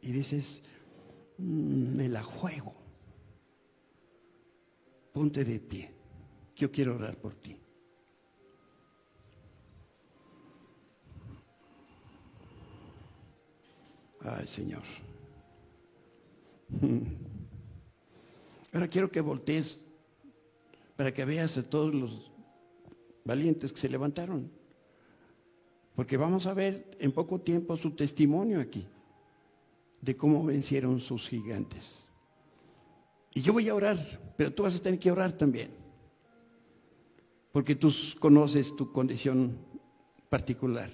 y 0.00 0.10
dices, 0.10 0.62
mm, 1.36 1.94
me 1.94 2.08
la 2.08 2.22
juego, 2.22 2.74
ponte 5.12 5.44
de 5.44 5.60
pie. 5.60 5.92
Yo 6.56 6.72
quiero 6.72 6.94
orar 6.94 7.18
por 7.18 7.34
ti. 7.34 7.63
Ay, 14.24 14.46
Señor. 14.46 14.82
Ahora 18.72 18.88
quiero 18.88 19.10
que 19.10 19.20
voltees 19.20 19.80
para 20.96 21.12
que 21.12 21.24
veas 21.24 21.58
a 21.58 21.62
todos 21.62 21.94
los 21.94 22.32
valientes 23.24 23.72
que 23.72 23.80
se 23.80 23.88
levantaron. 23.88 24.50
Porque 25.94 26.16
vamos 26.16 26.46
a 26.46 26.54
ver 26.54 26.96
en 26.98 27.12
poco 27.12 27.40
tiempo 27.40 27.76
su 27.76 27.92
testimonio 27.92 28.60
aquí 28.60 28.86
de 30.00 30.16
cómo 30.16 30.44
vencieron 30.44 31.00
sus 31.00 31.28
gigantes. 31.28 32.08
Y 33.34 33.42
yo 33.42 33.52
voy 33.52 33.68
a 33.68 33.74
orar, 33.74 33.98
pero 34.36 34.52
tú 34.52 34.62
vas 34.62 34.74
a 34.74 34.82
tener 34.82 34.98
que 34.98 35.10
orar 35.10 35.32
también. 35.32 35.70
Porque 37.52 37.74
tú 37.74 37.92
conoces 38.18 38.74
tu 38.74 38.90
condición 38.90 39.56
particular. 40.28 40.90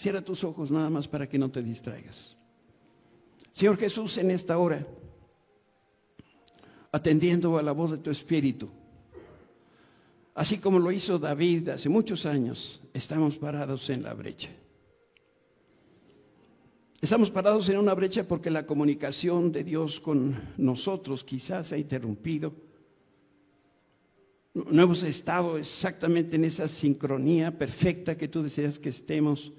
Cierra 0.00 0.22
tus 0.22 0.44
ojos 0.44 0.70
nada 0.70 0.88
más 0.88 1.06
para 1.06 1.28
que 1.28 1.38
no 1.38 1.50
te 1.50 1.62
distraigas. 1.62 2.34
Señor 3.52 3.76
Jesús, 3.76 4.16
en 4.16 4.30
esta 4.30 4.56
hora, 4.56 4.86
atendiendo 6.90 7.58
a 7.58 7.62
la 7.62 7.72
voz 7.72 7.90
de 7.90 7.98
tu 7.98 8.10
Espíritu, 8.10 8.70
así 10.34 10.56
como 10.56 10.78
lo 10.78 10.90
hizo 10.90 11.18
David 11.18 11.68
hace 11.68 11.90
muchos 11.90 12.24
años, 12.24 12.80
estamos 12.94 13.36
parados 13.36 13.90
en 13.90 14.02
la 14.02 14.14
brecha. 14.14 14.48
Estamos 17.02 17.30
parados 17.30 17.68
en 17.68 17.76
una 17.76 17.92
brecha 17.92 18.26
porque 18.26 18.48
la 18.48 18.64
comunicación 18.64 19.52
de 19.52 19.64
Dios 19.64 20.00
con 20.00 20.34
nosotros 20.56 21.24
quizás 21.24 21.66
se 21.66 21.74
ha 21.74 21.78
interrumpido. 21.78 22.54
No 24.54 24.82
hemos 24.82 25.02
estado 25.02 25.58
exactamente 25.58 26.36
en 26.36 26.46
esa 26.46 26.68
sincronía 26.68 27.58
perfecta 27.58 28.16
que 28.16 28.28
tú 28.28 28.42
deseas 28.42 28.78
que 28.78 28.88
estemos. 28.88 29.52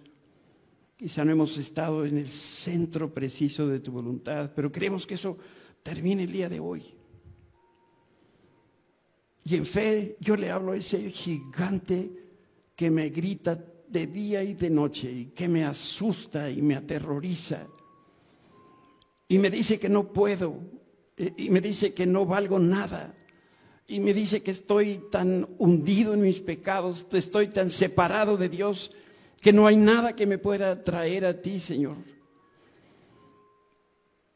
Quizá 1.02 1.26
no 1.26 1.32
hemos 1.32 1.58
estado 1.58 2.06
en 2.06 2.20
el 2.20 2.30
centro 2.30 3.12
preciso 3.12 3.68
de 3.68 3.80
tu 3.80 3.92
voluntad, 3.92 4.52
pero 4.56 4.72
creemos 4.72 5.08
que 5.08 5.16
eso 5.16 5.36
termine 5.82 6.26
el 6.26 6.32
día 6.32 6.48
de 6.48 6.60
hoy. 6.60 6.84
Y 9.46 9.56
en 9.56 9.66
fe 9.66 10.16
yo 10.20 10.36
le 10.36 10.52
hablo 10.52 10.74
a 10.74 10.78
ese 10.78 11.10
gigante 11.10 12.12
que 12.76 12.92
me 12.92 13.10
grita 13.10 13.58
de 13.88 14.06
día 14.06 14.44
y 14.44 14.54
de 14.54 14.70
noche 14.70 15.12
y 15.12 15.26
que 15.26 15.48
me 15.48 15.66
asusta 15.66 16.52
y 16.52 16.62
me 16.62 16.76
aterroriza. 16.76 17.68
Y 19.28 19.40
me 19.40 19.50
dice 19.50 19.80
que 19.80 19.90
no 19.90 20.14
puedo. 20.14 20.60
Eh, 21.18 21.34
y 21.36 21.50
me 21.50 21.62
dice 21.62 21.96
que 21.96 22.06
no 22.06 22.28
valgo 22.28 22.60
nada. 22.60 23.16
Y 23.88 24.02
me 24.02 24.14
dice 24.14 24.44
que 24.44 24.52
estoy 24.52 25.02
tan 25.10 25.50
hundido 25.58 26.14
en 26.14 26.22
mis 26.22 26.42
pecados, 26.42 27.08
estoy 27.12 27.48
tan 27.48 27.72
separado 27.72 28.38
de 28.38 28.50
Dios 28.50 28.92
que 29.42 29.52
no 29.52 29.66
hay 29.66 29.76
nada 29.76 30.16
que 30.16 30.28
me 30.28 30.38
pueda 30.38 30.84
traer 30.84 31.26
a 31.26 31.42
ti, 31.42 31.60
Señor. 31.60 31.98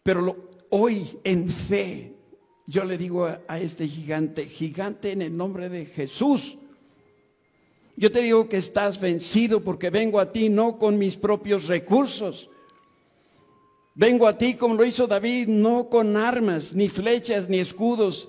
Pero 0.02 0.50
hoy 0.70 1.20
en 1.24 1.48
fe 1.48 2.14
yo 2.66 2.84
le 2.84 2.98
digo 2.98 3.26
a, 3.26 3.42
a 3.48 3.60
este 3.60 3.88
gigante, 3.88 4.46
gigante 4.46 5.12
en 5.12 5.22
el 5.22 5.38
nombre 5.38 5.70
de 5.70 5.86
Jesús, 5.86 6.58
yo 7.96 8.12
te 8.12 8.22
digo 8.22 8.50
que 8.50 8.58
estás 8.58 9.00
vencido 9.00 9.64
porque 9.64 9.90
vengo 9.90 10.20
a 10.20 10.32
ti 10.32 10.50
no 10.50 10.78
con 10.78 10.98
mis 10.98 11.16
propios 11.16 11.68
recursos. 11.68 12.50
Vengo 13.94 14.28
a 14.28 14.38
ti 14.38 14.56
como 14.56 14.76
lo 14.76 14.84
hizo 14.84 15.08
David, 15.08 15.48
no 15.48 15.88
con 15.90 16.18
armas, 16.18 16.74
ni 16.74 16.90
flechas, 16.90 17.48
ni 17.48 17.60
escudos, 17.60 18.28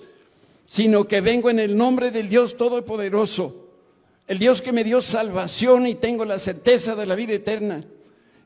sino 0.67 1.05
que 1.05 1.19
vengo 1.19 1.49
en 1.49 1.59
el 1.59 1.75
nombre 1.75 2.11
del 2.11 2.29
Dios 2.29 2.55
Todopoderoso 2.55 3.66
el 4.27 4.39
Dios 4.39 4.61
que 4.61 4.73
me 4.73 4.83
dio 4.83 5.01
salvación 5.01 5.87
y 5.87 5.95
tengo 5.95 6.25
la 6.25 6.37
certeza 6.37 6.95
de 6.95 7.05
la 7.05 7.15
vida 7.15 7.33
eterna, 7.33 7.85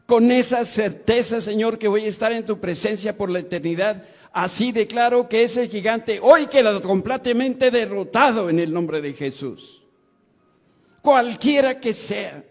con 0.05 0.31
esa 0.31 0.63
certeza, 0.63 1.41
Señor, 1.41 1.79
que 1.79 1.87
voy 1.87 2.05
a 2.05 2.09
estar 2.09 2.31
en 2.31 2.45
tu 2.45 2.59
presencia 2.59 3.17
por 3.17 3.29
la 3.29 3.39
eternidad. 3.39 4.05
Así 4.31 4.71
declaro 4.71 5.27
que 5.27 5.43
ese 5.43 5.67
gigante 5.67 6.19
hoy 6.21 6.45
queda 6.45 6.79
completamente 6.81 7.71
derrotado 7.71 8.49
en 8.49 8.59
el 8.59 8.71
nombre 8.71 9.01
de 9.01 9.13
Jesús. 9.13 9.83
Cualquiera 11.01 11.79
que 11.79 11.93
sea, 11.93 12.43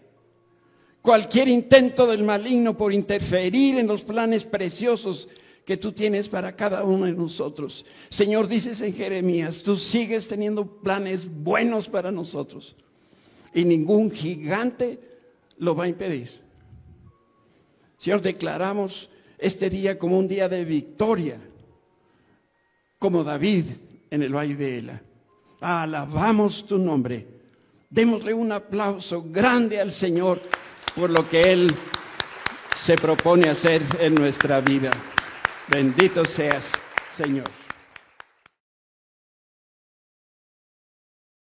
cualquier 1.01 1.47
intento 1.47 2.05
del 2.07 2.23
maligno 2.23 2.75
por 2.75 2.91
interferir 2.91 3.77
en 3.77 3.87
los 3.87 4.03
planes 4.03 4.43
preciosos 4.43 5.29
que 5.63 5.77
tú 5.77 5.93
tienes 5.93 6.27
para 6.27 6.55
cada 6.55 6.83
uno 6.83 7.05
de 7.05 7.13
nosotros. 7.13 7.85
Señor, 8.09 8.47
dices 8.47 8.81
en 8.81 8.93
Jeremías, 8.93 9.63
tú 9.63 9.77
sigues 9.77 10.27
teniendo 10.27 10.65
planes 10.81 11.27
buenos 11.31 11.87
para 11.87 12.11
nosotros 12.11 12.75
y 13.53 13.65
ningún 13.65 14.11
gigante 14.11 14.99
lo 15.57 15.75
va 15.75 15.85
a 15.85 15.87
impedir. 15.87 16.29
Señor, 17.97 18.21
declaramos 18.21 19.09
este 19.37 19.69
día 19.69 19.97
como 19.99 20.17
un 20.17 20.27
día 20.27 20.49
de 20.49 20.65
victoria, 20.65 21.39
como 22.97 23.23
David 23.23 23.65
en 24.09 24.23
el 24.23 24.35
valle 24.35 24.55
de 24.55 24.77
Ela. 24.79 25.01
Alabamos 25.59 26.65
tu 26.65 26.77
nombre. 26.77 27.27
Démosle 27.89 28.33
un 28.33 28.51
aplauso 28.51 29.25
grande 29.29 29.79
al 29.79 29.91
Señor 29.91 30.41
por 30.95 31.09
lo 31.09 31.27
que 31.29 31.41
Él 31.41 31.67
se 32.75 32.95
propone 32.95 33.49
hacer 33.49 33.81
en 33.99 34.15
nuestra 34.15 34.61
vida. 34.61 34.91
Bendito 35.67 36.25
seas, 36.25 36.71
Señor. 37.09 37.60